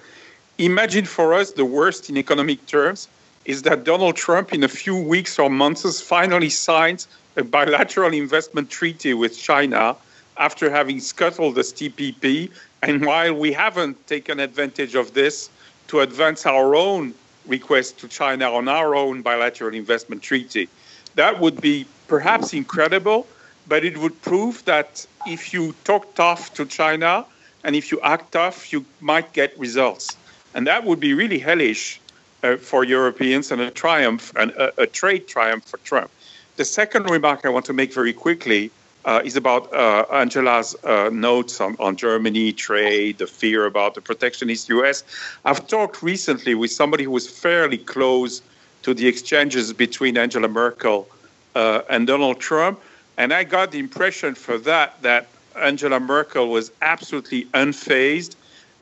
imagine 0.58 1.04
for 1.04 1.34
us 1.34 1.52
the 1.52 1.64
worst 1.64 2.08
in 2.08 2.16
economic 2.16 2.64
terms 2.66 3.08
is 3.44 3.62
that 3.62 3.84
Donald 3.84 4.16
Trump, 4.16 4.54
in 4.54 4.64
a 4.64 4.68
few 4.68 4.96
weeks 4.96 5.38
or 5.38 5.50
months, 5.50 6.00
finally 6.00 6.50
signs 6.50 7.08
a 7.36 7.44
bilateral 7.44 8.12
investment 8.12 8.70
treaty 8.70 9.12
with 9.14 9.38
China 9.38 9.96
after 10.38 10.70
having 10.70 11.00
scuttled 11.00 11.54
the 11.54 11.62
TPP. 11.62 12.50
And 12.82 13.04
while 13.04 13.34
we 13.34 13.52
haven't 13.52 14.06
taken 14.06 14.40
advantage 14.40 14.94
of 14.94 15.14
this 15.14 15.50
to 15.88 16.00
advance 16.00 16.46
our 16.46 16.74
own 16.74 17.14
request 17.46 17.98
to 18.00 18.08
China 18.08 18.52
on 18.52 18.68
our 18.68 18.94
own 18.94 19.22
bilateral 19.22 19.74
investment 19.74 20.22
treaty, 20.22 20.68
that 21.14 21.40
would 21.40 21.60
be 21.60 21.86
perhaps 22.08 22.52
incredible, 22.52 23.26
but 23.68 23.84
it 23.84 23.96
would 23.98 24.20
prove 24.22 24.64
that 24.64 25.06
if 25.26 25.52
you 25.52 25.74
talk 25.84 26.14
tough 26.14 26.52
to 26.54 26.64
China 26.66 27.24
and 27.64 27.74
if 27.74 27.90
you 27.90 28.00
act 28.02 28.32
tough, 28.32 28.72
you 28.72 28.84
might 29.00 29.32
get 29.32 29.58
results. 29.58 30.16
And 30.54 30.66
that 30.66 30.84
would 30.84 31.00
be 31.00 31.14
really 31.14 31.38
hellish 31.38 32.00
uh, 32.42 32.56
for 32.56 32.84
Europeans 32.84 33.50
and 33.50 33.60
a 33.60 33.70
triumph, 33.70 34.32
and 34.36 34.50
a, 34.52 34.82
a, 34.82 34.86
trade 34.86 35.26
triumph 35.26 35.64
for 35.64 35.78
Trump. 35.78 36.10
The 36.56 36.64
second 36.64 37.10
remark 37.10 37.44
I 37.44 37.48
want 37.48 37.64
to 37.66 37.72
make 37.72 37.92
very 37.92 38.12
quickly 38.12 38.70
uh, 39.06 39.22
is 39.24 39.36
about 39.36 39.72
uh, 39.72 40.04
Angela's 40.10 40.74
uh, 40.84 41.08
notes 41.12 41.60
on, 41.60 41.76
on 41.78 41.96
Germany, 41.96 42.52
trade, 42.52 43.18
the 43.18 43.26
fear 43.26 43.64
about 43.64 43.94
the 43.94 44.00
protectionist 44.00 44.68
US. 44.68 45.04
I've 45.44 45.66
talked 45.68 46.02
recently 46.02 46.54
with 46.56 46.72
somebody 46.72 47.04
who 47.04 47.12
was 47.12 47.28
fairly 47.28 47.78
close 47.78 48.42
to 48.82 48.92
the 48.92 49.06
exchanges 49.06 49.72
between 49.72 50.18
Angela 50.18 50.48
Merkel 50.48 51.08
uh, 51.54 51.82
and 51.88 52.06
Donald 52.06 52.40
Trump, 52.40 52.80
and 53.16 53.32
I 53.32 53.44
got 53.44 53.70
the 53.70 53.78
impression 53.78 54.34
for 54.34 54.58
that 54.58 55.00
that 55.02 55.28
Angela 55.54 56.00
Merkel 56.00 56.48
was 56.48 56.70
absolutely 56.82 57.44
unfazed 57.46 58.34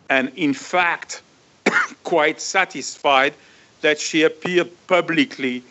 and, 0.09 0.33
in 0.37 0.55
fact, 0.55 1.23
quite 2.03 2.41
satisfied 2.41 3.35
that 3.83 4.01
she 4.01 4.23
appeared 4.23 4.71
publicly 4.87 5.63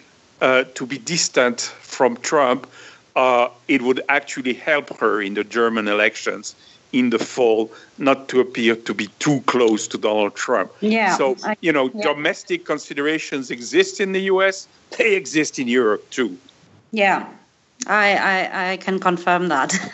uh, 0.41 0.63
to 0.75 0.85
be 0.85 0.97
distant 0.99 1.61
from 1.61 2.15
Trump 2.17 2.67
uh, 3.15 3.49
it 3.67 3.81
would 3.81 4.01
actually 4.09 4.53
help 4.53 4.97
her 4.97 5.21
in 5.21 5.33
the 5.33 5.43
German 5.43 5.87
elections 5.87 6.55
in 6.93 7.09
the 7.09 7.19
fall 7.19 7.71
not 7.97 8.29
to 8.29 8.39
appear 8.39 8.75
to 8.75 8.93
be 8.93 9.07
too 9.19 9.41
close 9.41 9.87
to 9.87 9.97
Donald 9.97 10.35
Trump. 10.35 10.71
Yeah. 10.79 11.17
So, 11.17 11.35
I, 11.43 11.57
you 11.59 11.71
know, 11.71 11.89
yeah. 11.93 12.03
domestic 12.03 12.65
considerations 12.65 13.49
exist 13.49 13.99
in 13.99 14.11
the 14.11 14.21
US, 14.21 14.67
they 14.97 15.15
exist 15.15 15.59
in 15.59 15.67
Europe 15.67 16.07
too. 16.11 16.37
Yeah, 16.91 17.27
I, 17.87 18.15
I, 18.15 18.71
I 18.71 18.77
can 18.77 18.99
confirm 18.99 19.47
that. 19.47 19.73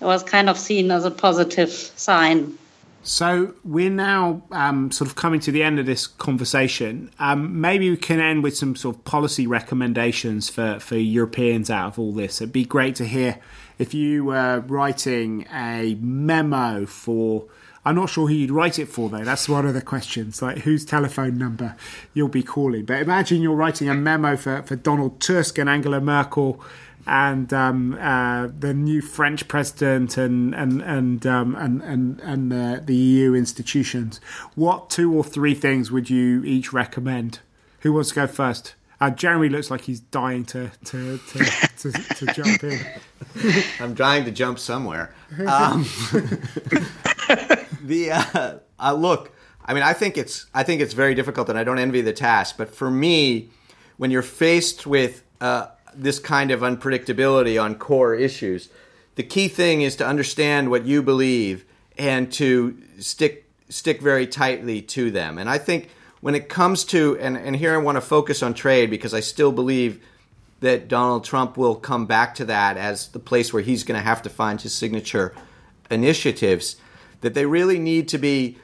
it 0.00 0.04
was 0.04 0.22
kind 0.22 0.48
of 0.48 0.56
seen 0.56 0.90
as 0.92 1.04
a 1.04 1.10
positive 1.10 1.72
sign. 1.72 2.56
So 3.04 3.54
we're 3.64 3.90
now 3.90 4.42
um, 4.52 4.92
sort 4.92 5.10
of 5.10 5.16
coming 5.16 5.40
to 5.40 5.50
the 5.50 5.62
end 5.62 5.80
of 5.80 5.86
this 5.86 6.06
conversation. 6.06 7.10
Um, 7.18 7.60
maybe 7.60 7.90
we 7.90 7.96
can 7.96 8.20
end 8.20 8.44
with 8.44 8.56
some 8.56 8.76
sort 8.76 8.96
of 8.96 9.04
policy 9.04 9.46
recommendations 9.46 10.48
for, 10.48 10.78
for 10.78 10.96
Europeans 10.96 11.68
out 11.68 11.88
of 11.88 11.98
all 11.98 12.12
this. 12.12 12.40
It'd 12.40 12.52
be 12.52 12.64
great 12.64 12.94
to 12.96 13.04
hear 13.04 13.40
if 13.78 13.92
you 13.92 14.26
were 14.26 14.60
writing 14.60 15.46
a 15.52 15.96
memo 16.00 16.86
for. 16.86 17.46
I'm 17.84 17.96
not 17.96 18.10
sure 18.10 18.28
who 18.28 18.34
you'd 18.34 18.52
write 18.52 18.78
it 18.78 18.86
for, 18.86 19.08
though. 19.08 19.24
That's 19.24 19.48
one 19.48 19.66
of 19.66 19.74
the 19.74 19.82
questions, 19.82 20.40
like 20.40 20.58
whose 20.58 20.84
telephone 20.84 21.36
number 21.36 21.74
you'll 22.14 22.28
be 22.28 22.44
calling. 22.44 22.84
But 22.84 23.00
imagine 23.00 23.42
you're 23.42 23.56
writing 23.56 23.88
a 23.88 23.94
memo 23.94 24.36
for, 24.36 24.62
for 24.62 24.76
Donald 24.76 25.20
Tusk 25.20 25.58
and 25.58 25.68
Angela 25.68 26.00
Merkel 26.00 26.62
and 27.06 27.52
um, 27.52 27.94
uh, 28.00 28.48
the 28.58 28.72
new 28.74 29.00
French 29.00 29.48
president 29.48 30.16
and 30.16 30.54
and 30.54 30.80
and 30.82 31.26
um, 31.26 31.54
and 31.56 31.82
and, 31.82 32.20
and 32.20 32.86
the 32.86 32.94
EU 32.94 33.34
institutions. 33.34 34.20
What 34.54 34.90
two 34.90 35.12
or 35.12 35.24
three 35.24 35.54
things 35.54 35.90
would 35.90 36.10
you 36.10 36.42
each 36.44 36.72
recommend? 36.72 37.40
Who 37.80 37.92
wants 37.92 38.10
to 38.10 38.14
go 38.14 38.26
first? 38.26 38.74
Uh, 39.02 39.10
Jeremy 39.10 39.48
looks 39.48 39.68
like 39.68 39.80
he's 39.80 39.98
dying 39.98 40.44
to 40.44 40.70
to 40.84 41.18
to, 41.18 41.38
to, 41.78 41.90
to 41.90 42.26
jump 42.26 42.62
in. 42.62 42.78
I'm 43.80 43.94
dying 43.94 44.24
to 44.26 44.30
jump 44.30 44.60
somewhere. 44.60 45.12
Um, 45.40 45.82
the 47.82 48.12
uh, 48.12 48.58
uh, 48.78 48.92
look, 48.92 49.32
I 49.64 49.74
mean, 49.74 49.82
I 49.82 49.92
think 49.92 50.16
it's 50.16 50.46
I 50.54 50.62
think 50.62 50.80
it's 50.80 50.94
very 50.94 51.16
difficult, 51.16 51.48
and 51.48 51.58
I 51.58 51.64
don't 51.64 51.80
envy 51.80 52.00
the 52.00 52.12
task. 52.12 52.56
But 52.56 52.72
for 52.72 52.92
me, 52.92 53.50
when 53.96 54.12
you're 54.12 54.22
faced 54.22 54.86
with 54.86 55.24
uh, 55.40 55.66
this 55.94 56.18
kind 56.18 56.50
of 56.50 56.60
unpredictability 56.60 57.62
on 57.62 57.74
core 57.74 58.14
issues. 58.14 58.68
The 59.14 59.22
key 59.22 59.48
thing 59.48 59.82
is 59.82 59.96
to 59.96 60.06
understand 60.06 60.70
what 60.70 60.86
you 60.86 61.02
believe 61.02 61.64
and 61.98 62.32
to 62.32 62.78
stick 62.98 63.48
stick 63.68 64.00
very 64.00 64.26
tightly 64.26 64.82
to 64.82 65.10
them. 65.10 65.38
And 65.38 65.48
I 65.48 65.58
think 65.58 65.88
when 66.20 66.34
it 66.34 66.48
comes 66.48 66.84
to 66.86 67.18
and, 67.18 67.36
and 67.36 67.56
here 67.56 67.74
I 67.74 67.78
want 67.78 67.96
to 67.96 68.02
focus 68.02 68.42
on 68.42 68.54
trade 68.54 68.90
because 68.90 69.14
I 69.14 69.20
still 69.20 69.52
believe 69.52 70.02
that 70.60 70.88
Donald 70.88 71.24
Trump 71.24 71.56
will 71.56 71.74
come 71.74 72.06
back 72.06 72.34
to 72.36 72.44
that 72.44 72.76
as 72.76 73.08
the 73.08 73.18
place 73.18 73.52
where 73.52 73.62
he's 73.62 73.84
going 73.84 73.98
to 73.98 74.04
have 74.04 74.22
to 74.22 74.30
find 74.30 74.60
his 74.60 74.72
signature 74.72 75.34
initiatives. 75.90 76.76
That 77.20 77.34
they 77.34 77.46
really 77.46 77.78
need 77.78 78.08
to 78.08 78.18
be 78.18 78.58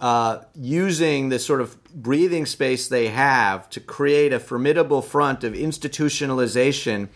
uh, 0.00 0.40
using 0.54 1.28
the 1.28 1.38
sort 1.38 1.60
of 1.60 1.82
breathing 1.94 2.46
space 2.46 2.88
they 2.88 3.08
have 3.08 3.68
to 3.70 3.80
create 3.80 4.32
a 4.32 4.40
formidable 4.40 5.02
front 5.02 5.44
of 5.44 5.54
institutionalization 5.54 7.08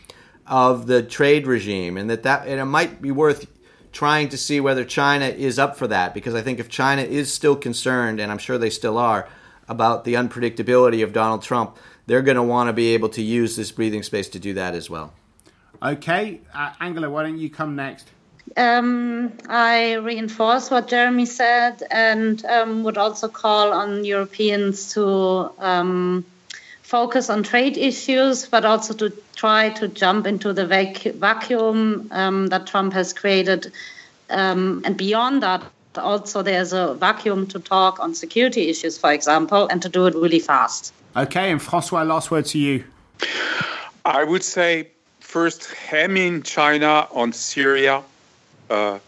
of 0.46 0.86
the 0.86 1.02
trade 1.02 1.46
regime, 1.46 1.96
and 1.96 2.10
that 2.10 2.22
that 2.24 2.46
and 2.46 2.60
it 2.60 2.64
might 2.64 3.00
be 3.00 3.10
worth 3.10 3.46
trying 3.92 4.28
to 4.28 4.36
see 4.36 4.60
whether 4.60 4.84
China 4.84 5.26
is 5.26 5.58
up 5.58 5.76
for 5.76 5.86
that 5.88 6.14
because 6.14 6.34
I 6.34 6.42
think 6.42 6.58
if 6.58 6.68
China 6.68 7.02
is 7.02 7.32
still 7.32 7.56
concerned, 7.56 8.20
and 8.20 8.30
I'm 8.30 8.38
sure 8.38 8.58
they 8.58 8.70
still 8.70 8.98
are, 8.98 9.28
about 9.68 10.04
the 10.04 10.14
unpredictability 10.14 11.02
of 11.04 11.12
Donald 11.12 11.42
Trump, 11.42 11.76
they're 12.06 12.22
going 12.22 12.36
to 12.36 12.42
want 12.42 12.68
to 12.68 12.72
be 12.72 12.88
able 12.88 13.08
to 13.10 13.22
use 13.22 13.54
this 13.56 13.70
breathing 13.70 14.02
space 14.02 14.28
to 14.30 14.38
do 14.38 14.52
that 14.54 14.74
as 14.74 14.90
well. 14.90 15.12
Okay, 15.82 16.40
uh, 16.52 16.72
Angela, 16.80 17.08
why 17.08 17.22
don't 17.22 17.38
you 17.38 17.48
come 17.48 17.76
next? 17.76 18.10
Um, 18.56 19.32
I 19.48 19.94
reinforce 19.94 20.70
what 20.70 20.88
Jeremy 20.88 21.26
said 21.26 21.82
and 21.90 22.44
um, 22.44 22.82
would 22.84 22.98
also 22.98 23.28
call 23.28 23.72
on 23.72 24.04
Europeans 24.04 24.92
to 24.94 25.50
um, 25.58 26.24
focus 26.82 27.30
on 27.30 27.42
trade 27.42 27.78
issues, 27.78 28.46
but 28.46 28.64
also 28.64 28.94
to 28.94 29.12
try 29.36 29.70
to 29.70 29.88
jump 29.88 30.26
into 30.26 30.52
the 30.52 30.66
vac- 30.66 31.14
vacuum 31.14 32.08
um, 32.10 32.48
that 32.48 32.66
Trump 32.66 32.92
has 32.92 33.12
created. 33.12 33.72
Um, 34.28 34.82
and 34.84 34.96
beyond 34.96 35.42
that, 35.42 35.62
also 35.96 36.42
there's 36.42 36.72
a 36.72 36.94
vacuum 36.94 37.46
to 37.48 37.60
talk 37.60 38.00
on 38.00 38.14
security 38.14 38.68
issues, 38.68 38.98
for 38.98 39.12
example, 39.12 39.68
and 39.68 39.80
to 39.82 39.88
do 39.88 40.06
it 40.06 40.14
really 40.14 40.40
fast. 40.40 40.92
Okay, 41.16 41.50
and 41.50 41.62
Francois, 41.62 42.02
last 42.02 42.30
word 42.30 42.46
to 42.46 42.58
you. 42.58 42.84
I 44.04 44.24
would 44.24 44.42
say 44.42 44.88
first 45.20 45.72
hem 45.72 46.16
in 46.16 46.42
China 46.42 47.06
on 47.12 47.32
Syria 47.32 48.02
uh, 48.70 48.98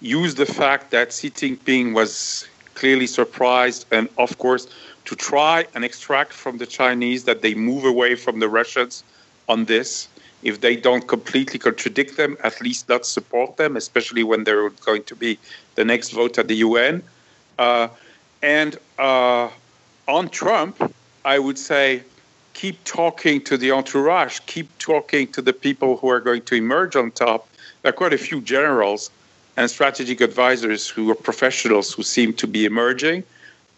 use 0.00 0.34
the 0.34 0.46
fact 0.46 0.90
that 0.90 1.12
Xi 1.12 1.30
Jinping 1.30 1.94
was 1.94 2.46
clearly 2.74 3.06
surprised, 3.06 3.86
and 3.90 4.08
of 4.18 4.36
course, 4.38 4.66
to 5.04 5.16
try 5.16 5.66
and 5.74 5.84
extract 5.84 6.32
from 6.32 6.58
the 6.58 6.66
Chinese 6.66 7.24
that 7.24 7.42
they 7.42 7.54
move 7.54 7.84
away 7.84 8.14
from 8.14 8.40
the 8.40 8.48
Russians 8.48 9.04
on 9.48 9.64
this. 9.64 10.08
If 10.42 10.60
they 10.60 10.74
don't 10.74 11.06
completely 11.06 11.58
contradict 11.58 12.16
them, 12.16 12.36
at 12.42 12.60
least 12.60 12.88
not 12.88 13.06
support 13.06 13.56
them, 13.56 13.76
especially 13.76 14.24
when 14.24 14.44
there 14.44 14.64
are 14.64 14.70
going 14.70 15.04
to 15.04 15.14
be 15.14 15.38
the 15.76 15.84
next 15.84 16.10
vote 16.10 16.38
at 16.38 16.48
the 16.48 16.56
UN. 16.56 17.02
Uh, 17.58 17.88
and 18.42 18.76
uh, 18.98 19.48
on 20.08 20.28
Trump, 20.28 20.92
I 21.24 21.38
would 21.38 21.58
say 21.58 22.02
keep 22.54 22.82
talking 22.84 23.40
to 23.42 23.56
the 23.56 23.70
entourage, 23.70 24.40
keep 24.46 24.68
talking 24.78 25.26
to 25.28 25.42
the 25.42 25.52
people 25.52 25.96
who 25.96 26.08
are 26.08 26.20
going 26.20 26.42
to 26.42 26.54
emerge 26.56 26.96
on 26.96 27.12
top, 27.12 27.48
there 27.82 27.90
are 27.90 27.92
quite 27.92 28.12
a 28.12 28.18
few 28.18 28.40
generals 28.40 29.10
and 29.56 29.70
strategic 29.70 30.20
advisors 30.20 30.88
who 30.88 31.10
are 31.10 31.14
professionals 31.14 31.92
who 31.92 32.02
seem 32.02 32.32
to 32.34 32.46
be 32.46 32.64
emerging. 32.64 33.22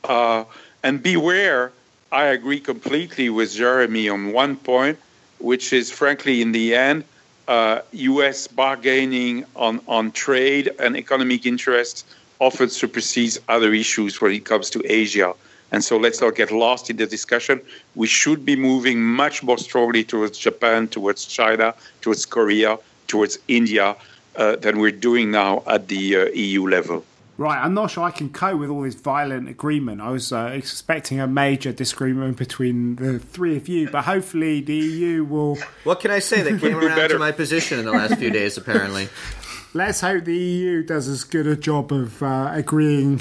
Uh, 0.05 0.45
and 0.83 1.03
beware, 1.03 1.73
I 2.13 2.27
agree 2.27 2.61
completely 2.61 3.31
with 3.31 3.53
Jeremy 3.55 4.09
on 4.09 4.33
one 4.33 4.57
point, 4.57 4.99
which 5.39 5.73
is 5.73 5.91
frankly, 5.91 6.43
in 6.43 6.53
the 6.53 6.75
end, 6.75 7.05
uh, 7.49 7.81
U.S. 7.93 8.47
bargaining 8.47 9.45
on, 9.57 9.81
on 9.89 10.13
trade 10.13 10.71
and 10.79 10.97
economic 10.97 11.45
interests 11.45 12.05
often 12.41 12.69
supersedes 12.69 13.39
other 13.49 13.73
issues 13.73 14.21
when 14.21 14.33
it 14.33 14.45
comes 14.45 14.71
to 14.71 14.83
Asia. 14.85 15.35
And 15.73 15.83
so 15.83 15.97
let's 15.97 16.21
not 16.21 16.37
get 16.37 16.53
lost 16.53 16.89
in 16.89 16.97
the 16.97 17.07
discussion. 17.07 17.61
We 17.95 18.07
should 18.07 18.45
be 18.45 18.55
moving 18.55 19.03
much 19.03 19.43
more 19.43 19.59
strongly 19.59 20.05
towards 20.05 20.39
Japan, 20.39 20.89
towards 20.89 21.25
China, 21.25 21.75
towards 22.01 22.27
Korea, 22.27 22.79
towards 23.15 23.39
India 23.47 23.95
uh, 24.35 24.57
than 24.57 24.81
we're 24.81 24.91
doing 24.91 25.31
now 25.31 25.63
at 25.69 25.87
the 25.87 26.17
uh, 26.17 26.25
EU 26.35 26.67
level. 26.69 27.05
Right, 27.39 27.59
I'm 27.65 27.73
not 27.73 27.93
sure 27.93 28.03
I 28.03 28.11
can 28.11 28.29
cope 28.29 28.59
with 28.59 28.71
all 28.71 28.83
this 28.83 28.97
violent 28.97 29.49
agreement. 29.49 30.01
I 30.01 30.11
was 30.11 30.33
uh, 30.33 30.51
expecting 30.53 31.21
a 31.21 31.29
major 31.29 31.73
disagreement 31.73 32.37
between 32.37 32.97
the 32.97 33.21
three 33.21 33.57
of 33.57 33.69
you, 33.69 33.89
but 33.89 34.03
hopefully 34.03 34.61
the 34.61 34.75
EU 34.75 35.25
will. 35.25 35.59
What 35.85 36.01
can 36.01 36.11
I 36.11 36.19
say? 36.19 36.43
They 36.43 36.59
came 36.59 36.77
around 36.85 37.09
to 37.09 37.19
my 37.21 37.31
position 37.31 37.79
in 37.79 37.85
the 37.85 37.93
last 37.93 38.17
few 38.17 38.31
days, 38.31 38.57
apparently. 38.57 39.09
Let's 39.77 40.01
hope 40.01 40.25
the 40.25 40.37
EU 40.37 40.83
does 40.85 41.07
as 41.07 41.23
good 41.23 41.47
a 41.49 41.57
job 41.57 41.93
of 41.93 42.21
uh, 42.23 42.51
agreeing 42.53 43.21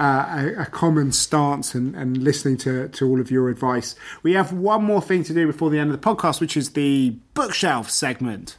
uh, 0.00 0.52
a, 0.56 0.62
a, 0.62 0.66
common 0.66 1.12
stance 1.12 1.76
and, 1.76 1.94
and 1.94 2.18
listening 2.18 2.56
to, 2.58 2.88
to 2.88 3.08
all 3.08 3.20
of 3.20 3.30
your 3.30 3.48
advice. 3.48 3.94
We 4.24 4.32
have 4.32 4.52
one 4.52 4.82
more 4.82 5.00
thing 5.00 5.22
to 5.24 5.34
do 5.34 5.46
before 5.46 5.70
the 5.70 5.78
end 5.78 5.92
of 5.92 6.00
the 6.00 6.04
podcast, 6.04 6.40
which 6.40 6.56
is 6.56 6.70
the 6.70 7.10
bookshelf 7.34 7.88
segment. 7.88 8.56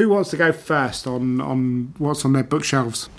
Who 0.00 0.08
wants 0.08 0.30
to 0.30 0.38
go 0.38 0.50
first 0.50 1.06
on, 1.06 1.42
on 1.42 1.92
what's 1.98 2.24
on 2.24 2.32
their 2.32 2.42
bookshelves? 2.42 3.10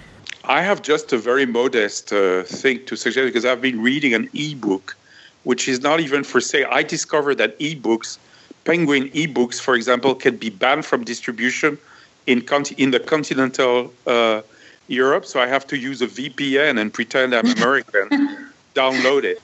I 0.46 0.64
have 0.64 0.82
just 0.82 1.14
a 1.14 1.18
very 1.20 1.46
modest 1.46 2.12
uh, 2.12 2.42
thing 2.42 2.84
to 2.88 2.96
suggest 2.96 3.28
because 3.28 3.46
I've 3.46 3.62
been 3.62 3.84
reading 3.84 4.16
an 4.16 4.28
e-book, 4.34 4.98
which 5.44 5.68
is 5.68 5.82
not 5.82 6.00
even 6.00 6.24
for 6.24 6.42
sale. 6.42 6.68
I 6.72 6.82
discovered 6.82 7.36
that 7.36 7.56
e-books, 7.60 8.18
Penguin 8.64 9.12
e-books, 9.14 9.60
for 9.60 9.76
example, 9.76 10.16
can 10.16 10.38
be 10.38 10.50
banned 10.50 10.84
from 10.84 11.04
distribution 11.04 11.78
in 12.26 12.44
in 12.80 12.90
the 12.90 13.00
continental 13.00 13.94
uh, 14.08 14.42
Europe. 14.88 15.28
So 15.28 15.40
I 15.40 15.46
have 15.46 15.68
to 15.68 15.78
use 15.78 16.02
a 16.02 16.08
VPN 16.08 16.82
and 16.82 16.92
pretend 16.92 17.36
I'm 17.36 17.46
American, 17.58 18.10
download 18.74 19.24
it. 19.24 19.40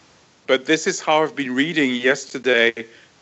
But 0.48 0.66
this 0.66 0.88
is 0.88 1.02
how 1.02 1.22
I've 1.22 1.36
been 1.36 1.54
reading 1.54 1.94
yesterday. 1.94 2.74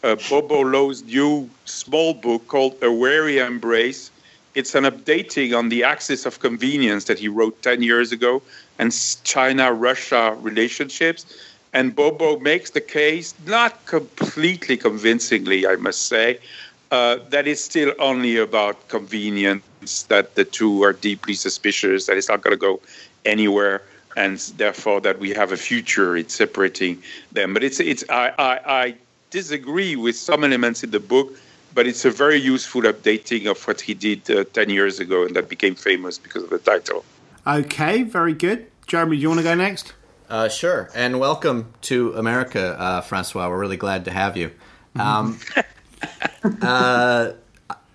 Uh, 0.06 0.16
Bobo 0.30 0.62
Lo's 0.62 1.02
new 1.04 1.50
small 1.66 2.14
book 2.14 2.48
called 2.48 2.76
A 2.84 2.92
Wary 2.92 3.40
Embrace 3.40 4.12
it's 4.56 4.74
an 4.74 4.86
updating 4.86 5.56
on 5.56 5.68
the 5.68 5.84
axis 5.84 6.26
of 6.26 6.40
convenience 6.40 7.04
that 7.06 7.20
he 7.20 7.28
wrote 7.28 7.62
10 7.62 7.84
years 7.84 8.14
ago 8.14 8.42
and 8.80 8.92
China 9.24 9.74
Russia 9.74 10.36
relationships. 10.40 11.26
And 11.74 11.94
Bobo 11.94 12.40
makes 12.40 12.70
the 12.70 12.80
case, 12.80 13.34
not 13.46 13.86
completely 13.86 14.78
convincingly, 14.78 15.68
I 15.68 15.76
must 15.76 16.08
say, 16.08 16.40
uh, 16.92 17.18
that 17.30 17.48
it's 17.48 17.60
still 17.60 17.94
only 18.00 18.38
about 18.38 18.88
convenience, 18.88 20.04
that 20.04 20.36
the 20.36 20.46
two 20.46 20.84
are 20.84 20.94
deeply 20.94 21.34
suspicious, 21.34 22.06
that 22.06 22.16
it's 22.16 22.30
not 22.30 22.42
going 22.42 22.54
to 22.54 22.58
go 22.58 22.80
anywhere, 23.26 23.82
and 24.16 24.38
therefore 24.56 25.02
that 25.02 25.20
we 25.20 25.32
have 25.32 25.52
a 25.52 25.58
future 25.58 26.16
in 26.16 26.30
separating 26.30 27.04
them. 27.34 27.54
But 27.54 27.66
it's, 27.66 27.82
it's 27.82 28.06
I, 28.10 28.32
I, 28.40 28.60
I 28.66 28.96
disagree 29.40 29.94
with 30.06 30.16
some 30.16 30.44
elements 30.48 30.80
in 30.86 30.92
the 30.92 31.04
book 31.14 31.30
but 31.76 31.86
it's 31.86 32.06
a 32.06 32.10
very 32.10 32.38
useful 32.38 32.84
updating 32.84 33.52
of 33.52 33.62
what 33.68 33.82
he 33.82 33.94
did 33.94 34.32
uh, 34.32 34.46
10 34.54 34.70
years 34.70 35.02
ago, 35.02 35.26
and 35.26 35.36
that 35.36 35.50
became 35.50 35.76
famous 35.76 36.18
because 36.18 36.42
of 36.44 36.50
the 36.50 36.58
title. 36.58 37.04
Okay, 37.46 38.04
very 38.04 38.34
good. 38.34 38.68
Jeremy, 38.88 39.18
do 39.18 39.22
you 39.22 39.28
want 39.28 39.40
to 39.40 39.44
go 39.44 39.54
next? 39.54 39.94
Uh, 40.30 40.48
sure. 40.48 40.90
And 40.96 41.20
welcome 41.20 41.74
to 41.82 42.14
America, 42.14 42.80
uh, 42.80 43.02
Francois. 43.02 43.50
We're 43.50 43.60
really 43.60 43.78
glad 43.78 44.06
to 44.06 44.12
have 44.12 44.38
you. 44.38 44.52
Um, 44.96 45.38
uh, 46.62 47.34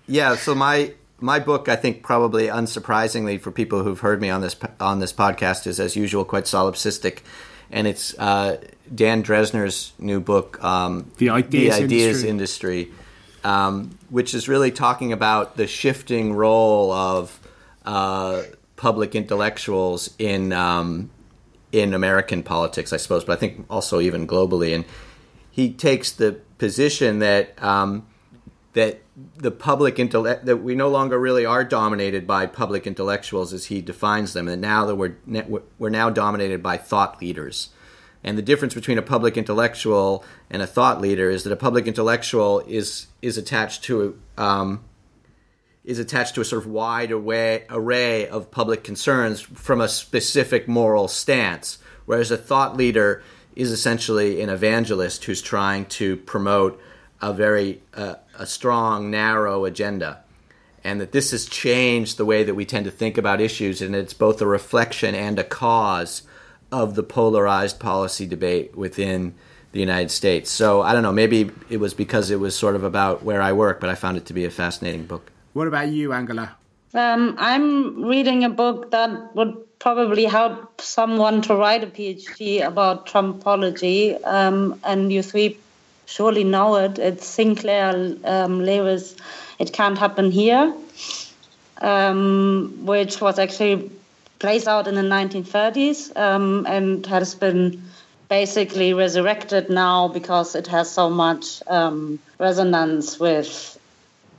yeah, 0.07 0.35
so 0.35 0.53
my 0.53 0.93
my 1.19 1.39
book, 1.39 1.67
I 1.67 1.75
think, 1.75 2.03
probably 2.03 2.47
unsurprisingly 2.47 3.39
for 3.41 3.51
people 3.51 3.83
who've 3.83 3.99
heard 3.99 4.21
me 4.21 4.29
on 4.29 4.41
this 4.41 4.55
on 4.79 4.99
this 4.99 5.11
podcast, 5.11 5.65
is 5.65 5.79
as 5.79 5.95
usual 5.95 6.23
quite 6.23 6.45
solipsistic, 6.45 7.19
and 7.71 7.87
it's 7.87 8.17
uh, 8.19 8.57
Dan 8.93 9.23
Drezner's 9.23 9.93
new 9.99 10.19
book, 10.19 10.63
um, 10.63 11.11
The 11.17 11.29
Ideas, 11.29 11.77
the 11.77 11.83
Ideas 11.83 12.23
Industry. 12.23 12.81
Industry 12.81 13.01
um, 13.43 13.97
which 14.09 14.33
is 14.33 14.47
really 14.47 14.71
talking 14.71 15.13
about 15.13 15.57
the 15.57 15.67
shifting 15.67 16.33
role 16.33 16.91
of 16.91 17.39
uh, 17.85 18.43
public 18.75 19.15
intellectuals 19.15 20.13
in 20.19 20.53
um, 20.53 21.09
in 21.71 21.93
American 21.93 22.43
politics, 22.43 22.91
I 22.93 22.97
suppose, 22.97 23.23
but 23.23 23.33
I 23.33 23.35
think 23.37 23.65
also 23.69 23.99
even 23.99 24.27
globally. 24.27 24.75
And 24.75 24.85
he 25.49 25.71
takes 25.71 26.11
the 26.11 26.33
position 26.57 27.19
that 27.19 27.61
um, 27.63 28.05
that 28.73 29.01
the 29.37 29.51
public 29.51 29.99
intellect 29.99 30.45
that 30.45 30.57
we 30.57 30.75
no 30.75 30.89
longer 30.89 31.19
really 31.19 31.45
are 31.45 31.63
dominated 31.63 32.27
by 32.27 32.45
public 32.45 32.85
intellectuals 32.85 33.53
as 33.53 33.65
he 33.65 33.81
defines 33.81 34.33
them, 34.33 34.47
and 34.47 34.61
now 34.61 34.85
that 34.85 34.95
we're 34.95 35.15
we're 35.79 35.89
now 35.89 36.09
dominated 36.09 36.61
by 36.61 36.77
thought 36.77 37.21
leaders. 37.21 37.69
And 38.23 38.37
the 38.37 38.43
difference 38.43 38.73
between 38.73 38.97
a 38.97 39.01
public 39.01 39.35
intellectual 39.35 40.23
and 40.49 40.61
a 40.61 40.67
thought 40.67 41.01
leader 41.01 41.29
is 41.29 41.43
that 41.43 41.53
a 41.53 41.55
public 41.57 41.87
intellectual 41.87 42.59
is 42.61 43.07
is 43.21 43.37
attached 43.37 43.83
to 43.85 44.19
um, 44.37 44.83
is 45.83 45.97
attached 45.97 46.35
to 46.35 46.41
a 46.41 46.45
sort 46.45 46.63
of 46.63 46.69
wide 46.69 47.11
array, 47.11 47.65
array 47.69 48.27
of 48.27 48.51
public 48.51 48.83
concerns 48.83 49.41
from 49.41 49.81
a 49.81 49.89
specific 49.89 50.67
moral 50.67 51.07
stance, 51.07 51.79
whereas 52.05 52.29
a 52.29 52.37
thought 52.37 52.77
leader 52.77 53.23
is 53.55 53.71
essentially 53.71 54.41
an 54.41 54.49
evangelist 54.49 55.25
who's 55.25 55.41
trying 55.41 55.85
to 55.85 56.17
promote 56.17 56.79
a 57.21 57.33
very 57.33 57.81
uh, 57.95 58.15
a 58.37 58.45
strong, 58.45 59.09
narrow 59.09 59.65
agenda, 59.65 60.23
and 60.83 61.01
that 61.01 61.11
this 61.11 61.31
has 61.31 61.45
changed 61.45 62.17
the 62.17 62.25
way 62.25 62.43
that 62.43 62.55
we 62.55 62.65
tend 62.65 62.85
to 62.85 62.91
think 62.91 63.17
about 63.17 63.41
issues, 63.41 63.81
and 63.81 63.95
it's 63.95 64.13
both 64.13 64.41
a 64.41 64.47
reflection 64.47 65.15
and 65.15 65.39
a 65.39 65.43
cause 65.43 66.21
of 66.71 66.95
the 66.95 67.03
polarized 67.03 67.79
policy 67.79 68.25
debate 68.25 68.75
within 68.75 69.33
the 69.71 69.79
United 69.79 70.11
States. 70.11 70.49
So 70.49 70.81
I 70.81 70.93
don't 70.93 71.03
know, 71.03 71.11
maybe 71.11 71.49
it 71.69 71.77
was 71.77 71.93
because 71.93 72.31
it 72.31 72.39
was 72.39 72.55
sort 72.55 72.75
of 72.75 72.83
about 72.83 73.23
where 73.23 73.41
I 73.41 73.53
work, 73.53 73.79
but 73.79 73.89
I 73.89 73.95
found 73.95 74.17
it 74.17 74.25
to 74.27 74.33
be 74.33 74.45
a 74.45 74.51
fascinating 74.51 75.05
book. 75.05 75.31
What 75.53 75.67
about 75.67 75.89
you, 75.89 76.13
Angela? 76.13 76.55
Um, 76.93 77.35
I'm 77.37 78.03
reading 78.03 78.43
a 78.43 78.49
book 78.49 78.91
that 78.91 79.35
would 79.35 79.55
probably 79.79 80.25
help 80.25 80.81
someone 80.81 81.41
to 81.43 81.55
write 81.55 81.83
a 81.83 81.87
PhD 81.87 82.65
about 82.65 83.07
Trumpology, 83.07 84.19
um, 84.25 84.79
and 84.83 85.11
you 85.11 85.23
three 85.23 85.57
surely 86.05 86.43
know 86.43 86.75
it. 86.75 86.99
It's 86.99 87.25
Sinclair 87.25 88.15
um, 88.25 88.61
Lewis. 88.61 89.15
It 89.57 89.71
can't 89.71 89.97
happen 89.97 90.31
here, 90.31 90.73
um, 91.79 92.77
which 92.83 93.21
was 93.21 93.39
actually 93.39 93.89
plays 94.41 94.67
out 94.67 94.87
in 94.87 94.95
the 94.95 95.01
1930s 95.01 96.17
um, 96.17 96.65
and 96.67 97.05
has 97.05 97.35
been 97.35 97.83
basically 98.27 98.91
resurrected 98.91 99.69
now 99.69 100.07
because 100.07 100.55
it 100.55 100.65
has 100.65 100.89
so 100.89 101.11
much 101.11 101.61
um, 101.67 102.17
resonance 102.39 103.19
with 103.19 103.77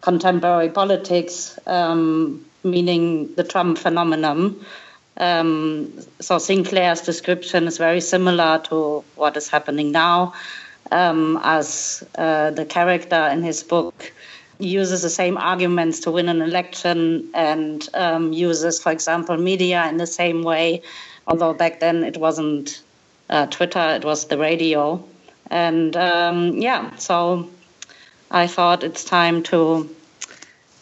contemporary 0.00 0.70
politics, 0.70 1.56
um, 1.68 2.44
meaning 2.64 3.32
the 3.36 3.44
Trump 3.44 3.78
phenomenon. 3.78 4.64
Um, 5.18 5.92
so 6.18 6.38
Sinclair's 6.38 7.02
description 7.02 7.68
is 7.68 7.78
very 7.78 8.00
similar 8.00 8.58
to 8.70 9.04
what 9.14 9.36
is 9.36 9.48
happening 9.48 9.92
now, 9.92 10.34
um, 10.90 11.38
as 11.44 12.02
uh, 12.16 12.50
the 12.50 12.64
character 12.64 13.28
in 13.32 13.44
his 13.44 13.62
book 13.62 14.12
uses 14.62 15.02
the 15.02 15.10
same 15.10 15.36
arguments 15.36 16.00
to 16.00 16.10
win 16.10 16.28
an 16.28 16.40
election 16.40 17.28
and 17.34 17.88
um, 17.94 18.32
uses, 18.32 18.80
for 18.80 18.92
example, 18.92 19.36
media 19.36 19.88
in 19.88 19.96
the 19.96 20.06
same 20.06 20.42
way. 20.42 20.82
Although 21.26 21.54
back 21.54 21.80
then 21.80 22.04
it 22.04 22.16
wasn't 22.16 22.82
uh, 23.28 23.46
Twitter, 23.46 23.80
it 23.96 24.04
was 24.04 24.26
the 24.26 24.38
radio. 24.38 25.04
And 25.50 25.96
um, 25.96 26.56
yeah, 26.58 26.96
so 26.96 27.50
I 28.30 28.46
thought 28.46 28.84
it's 28.84 29.04
time 29.04 29.42
to 29.44 29.94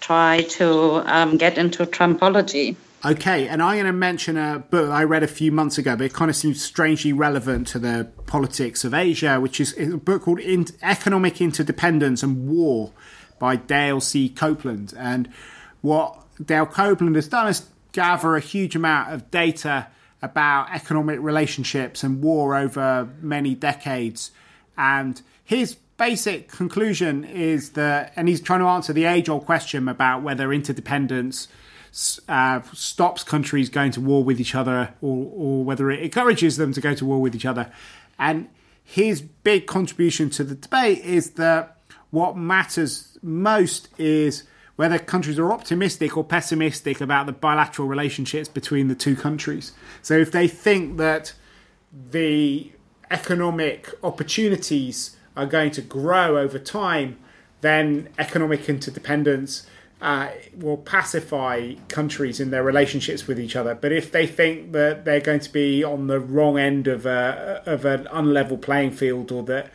try 0.00 0.42
to 0.42 1.02
um, 1.06 1.36
get 1.36 1.58
into 1.58 1.86
Trumpology. 1.86 2.76
Okay, 3.02 3.48
and 3.48 3.62
I'm 3.62 3.76
going 3.76 3.86
to 3.86 3.92
mention 3.92 4.36
a 4.36 4.58
book 4.58 4.90
I 4.90 5.04
read 5.04 5.22
a 5.22 5.28
few 5.28 5.50
months 5.50 5.78
ago, 5.78 5.96
but 5.96 6.04
it 6.04 6.12
kind 6.12 6.30
of 6.30 6.36
seems 6.36 6.62
strangely 6.62 7.14
relevant 7.14 7.66
to 7.68 7.78
the 7.78 8.10
politics 8.26 8.84
of 8.84 8.92
Asia, 8.92 9.40
which 9.40 9.58
is 9.58 9.74
a 9.78 9.96
book 9.96 10.22
called 10.22 10.40
Economic 10.82 11.40
Interdependence 11.40 12.22
and 12.22 12.46
War 12.46 12.92
by 13.40 13.56
Dale 13.56 14.00
C. 14.00 14.28
Copeland. 14.28 14.94
And 14.96 15.28
what 15.80 16.16
Dale 16.44 16.66
Copeland 16.66 17.16
has 17.16 17.26
done 17.26 17.48
is 17.48 17.66
gather 17.90 18.36
a 18.36 18.40
huge 18.40 18.76
amount 18.76 19.12
of 19.12 19.28
data 19.32 19.88
about 20.22 20.70
economic 20.70 21.18
relationships 21.20 22.04
and 22.04 22.22
war 22.22 22.54
over 22.54 23.08
many 23.20 23.56
decades. 23.56 24.30
And 24.78 25.20
his 25.42 25.74
basic 25.96 26.48
conclusion 26.48 27.24
is 27.24 27.70
that, 27.70 28.12
and 28.16 28.28
he's 28.28 28.40
trying 28.40 28.60
to 28.60 28.66
answer 28.66 28.92
the 28.92 29.06
age 29.06 29.28
old 29.28 29.44
question 29.44 29.88
about 29.88 30.22
whether 30.22 30.52
interdependence 30.52 31.48
uh, 32.28 32.60
stops 32.72 33.24
countries 33.24 33.68
going 33.68 33.90
to 33.92 34.00
war 34.00 34.22
with 34.22 34.40
each 34.40 34.54
other 34.54 34.94
or, 35.00 35.30
or 35.34 35.64
whether 35.64 35.90
it 35.90 36.00
encourages 36.00 36.56
them 36.56 36.72
to 36.72 36.80
go 36.80 36.94
to 36.94 37.04
war 37.04 37.20
with 37.20 37.34
each 37.34 37.46
other. 37.46 37.72
And 38.18 38.48
his 38.84 39.20
big 39.20 39.66
contribution 39.66 40.30
to 40.30 40.44
the 40.44 40.54
debate 40.54 40.98
is 41.04 41.32
that 41.32 41.78
what 42.10 42.36
matters 42.36 43.09
most 43.22 43.88
is 43.98 44.44
whether 44.76 44.98
countries 44.98 45.38
are 45.38 45.52
optimistic 45.52 46.16
or 46.16 46.24
pessimistic 46.24 47.00
about 47.00 47.26
the 47.26 47.32
bilateral 47.32 47.86
relationships 47.86 48.48
between 48.48 48.88
the 48.88 48.94
two 48.94 49.14
countries. 49.14 49.72
So 50.00 50.14
if 50.14 50.32
they 50.32 50.48
think 50.48 50.96
that 50.96 51.34
the 51.92 52.72
economic 53.10 53.90
opportunities 54.02 55.16
are 55.36 55.46
going 55.46 55.70
to 55.72 55.82
grow 55.82 56.38
over 56.38 56.58
time, 56.58 57.18
then 57.60 58.08
economic 58.18 58.68
interdependence 58.68 59.66
uh, 60.00 60.30
will 60.56 60.78
pacify 60.78 61.74
countries 61.88 62.40
in 62.40 62.50
their 62.50 62.62
relationships 62.62 63.26
with 63.26 63.38
each 63.38 63.54
other. 63.54 63.74
But 63.74 63.92
if 63.92 64.10
they 64.10 64.26
think 64.26 64.72
that 64.72 65.04
they're 65.04 65.20
going 65.20 65.40
to 65.40 65.52
be 65.52 65.84
on 65.84 66.06
the 66.06 66.18
wrong 66.18 66.58
end 66.58 66.86
of 66.86 67.04
a, 67.04 67.62
of 67.66 67.84
an 67.84 68.04
unlevel 68.06 68.62
playing 68.62 68.92
field, 68.92 69.30
or 69.30 69.42
that 69.42 69.70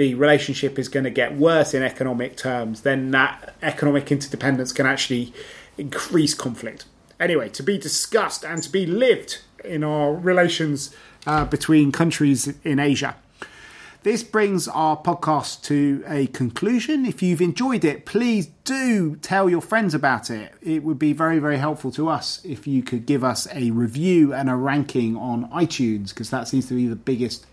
the 0.00 0.14
relationship 0.14 0.78
is 0.78 0.88
going 0.88 1.04
to 1.04 1.10
get 1.10 1.36
worse 1.36 1.74
in 1.74 1.82
economic 1.82 2.34
terms, 2.34 2.80
then 2.80 3.10
that 3.10 3.54
economic 3.60 4.10
interdependence 4.10 4.72
can 4.72 4.86
actually 4.86 5.30
increase 5.76 6.32
conflict. 6.32 6.86
Anyway, 7.20 7.50
to 7.50 7.62
be 7.62 7.76
discussed 7.76 8.42
and 8.42 8.62
to 8.62 8.72
be 8.72 8.86
lived 8.86 9.42
in 9.62 9.84
our 9.84 10.14
relations 10.14 10.96
uh, 11.26 11.44
between 11.44 11.92
countries 11.92 12.54
in 12.64 12.78
Asia. 12.78 13.14
This 14.02 14.22
brings 14.22 14.66
our 14.68 14.96
podcast 14.96 15.62
to 15.64 16.02
a 16.06 16.28
conclusion. 16.28 17.04
If 17.04 17.22
you've 17.22 17.42
enjoyed 17.42 17.84
it, 17.84 18.06
please 18.06 18.46
do 18.64 19.16
tell 19.16 19.50
your 19.50 19.60
friends 19.60 19.92
about 19.92 20.30
it. 20.30 20.54
It 20.62 20.82
would 20.82 20.98
be 20.98 21.12
very, 21.12 21.38
very 21.38 21.58
helpful 21.58 21.92
to 21.92 22.08
us 22.08 22.42
if 22.42 22.66
you 22.66 22.82
could 22.82 23.04
give 23.04 23.22
us 23.22 23.46
a 23.52 23.70
review 23.72 24.32
and 24.32 24.48
a 24.48 24.56
ranking 24.56 25.14
on 25.18 25.50
iTunes, 25.50 26.08
because 26.08 26.30
that 26.30 26.48
seems 26.48 26.68
to 26.68 26.74
be 26.74 26.86
the 26.86 26.96
biggest 26.96 27.44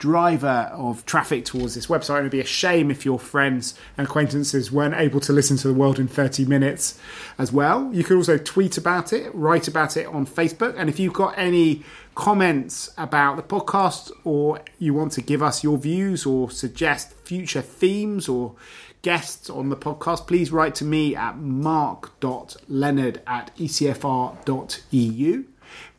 driver 0.00 0.70
of 0.72 1.06
traffic 1.06 1.44
towards 1.44 1.76
this 1.76 1.86
website. 1.86 2.20
It 2.20 2.22
would 2.22 2.30
be 2.32 2.40
a 2.40 2.44
shame 2.44 2.90
if 2.90 3.04
your 3.04 3.18
friends 3.20 3.78
and 3.96 4.08
acquaintances 4.08 4.72
weren't 4.72 4.94
able 4.94 5.20
to 5.20 5.32
listen 5.32 5.56
to 5.58 5.68
the 5.68 5.74
world 5.74 6.00
in 6.00 6.08
30 6.08 6.46
minutes 6.46 6.98
as 7.38 7.52
well. 7.52 7.88
You 7.92 8.02
could 8.02 8.16
also 8.16 8.38
tweet 8.38 8.76
about 8.78 9.12
it, 9.12 9.32
write 9.34 9.68
about 9.68 9.96
it 9.96 10.06
on 10.06 10.26
Facebook. 10.26 10.74
And 10.76 10.88
if 10.88 10.98
you've 10.98 11.12
got 11.12 11.38
any 11.38 11.84
comments 12.14 12.90
about 12.98 13.36
the 13.36 13.42
podcast 13.42 14.10
or 14.24 14.60
you 14.78 14.94
want 14.94 15.12
to 15.12 15.20
give 15.20 15.42
us 15.42 15.62
your 15.62 15.78
views 15.78 16.26
or 16.26 16.50
suggest 16.50 17.12
future 17.12 17.62
themes 17.62 18.28
or 18.28 18.56
guests 19.02 19.50
on 19.50 19.68
the 19.68 19.76
podcast, 19.76 20.26
please 20.26 20.50
write 20.50 20.74
to 20.76 20.84
me 20.84 21.14
at 21.14 21.36
mark.leonard 21.36 23.20
at 23.26 23.54
ecfr.eu. 23.56 25.44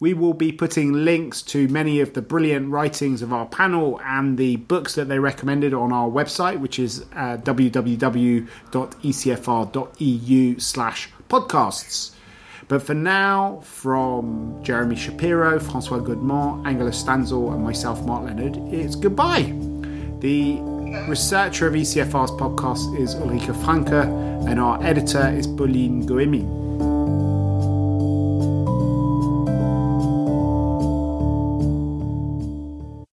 We 0.02 0.14
will 0.16 0.34
be 0.34 0.52
putting 0.52 1.06
links 1.06 1.44
to 1.44 1.68
many 1.68 2.00
of 2.02 2.14
the 2.14 2.24
brilliant 2.24 2.72
writings 2.72 3.22
of 3.22 3.32
our 3.32 3.46
panel 3.46 4.02
and 4.04 4.36
the 4.36 4.56
books 4.56 4.96
that 4.96 5.08
they 5.08 5.20
recommended 5.20 5.76
on 5.76 5.94
our 5.94 6.10
website, 6.10 6.60
which 6.60 6.80
is 6.80 7.06
uh, 7.16 7.38
www.ecfr.eu 7.38 8.50
slash 10.60 11.10
podcasts. 11.30 12.12
But 12.68 12.82
for 12.82 12.96
now, 12.96 13.60
from 13.64 14.60
Jeremy 14.64 14.96
Shapiro, 14.96 15.60
Francois 15.60 16.00
Godement, 16.00 16.66
Angela 16.66 16.90
Stanzel, 16.90 17.54
and 17.54 17.64
myself, 17.64 18.04
Mark 18.04 18.26
Leonard, 18.26 18.58
it's 18.74 18.96
goodbye. 18.96 19.54
The 20.22 20.60
researcher 21.08 21.68
of 21.68 21.76
ECFR's 21.76 22.32
podcast 22.32 23.00
is 23.00 23.14
Ulrike 23.14 23.56
Franke, 23.64 24.02
and 24.50 24.60
our 24.60 24.84
editor 24.84 25.28
is 25.30 25.46
Pauline 25.46 26.08
Goemi. 26.08 26.71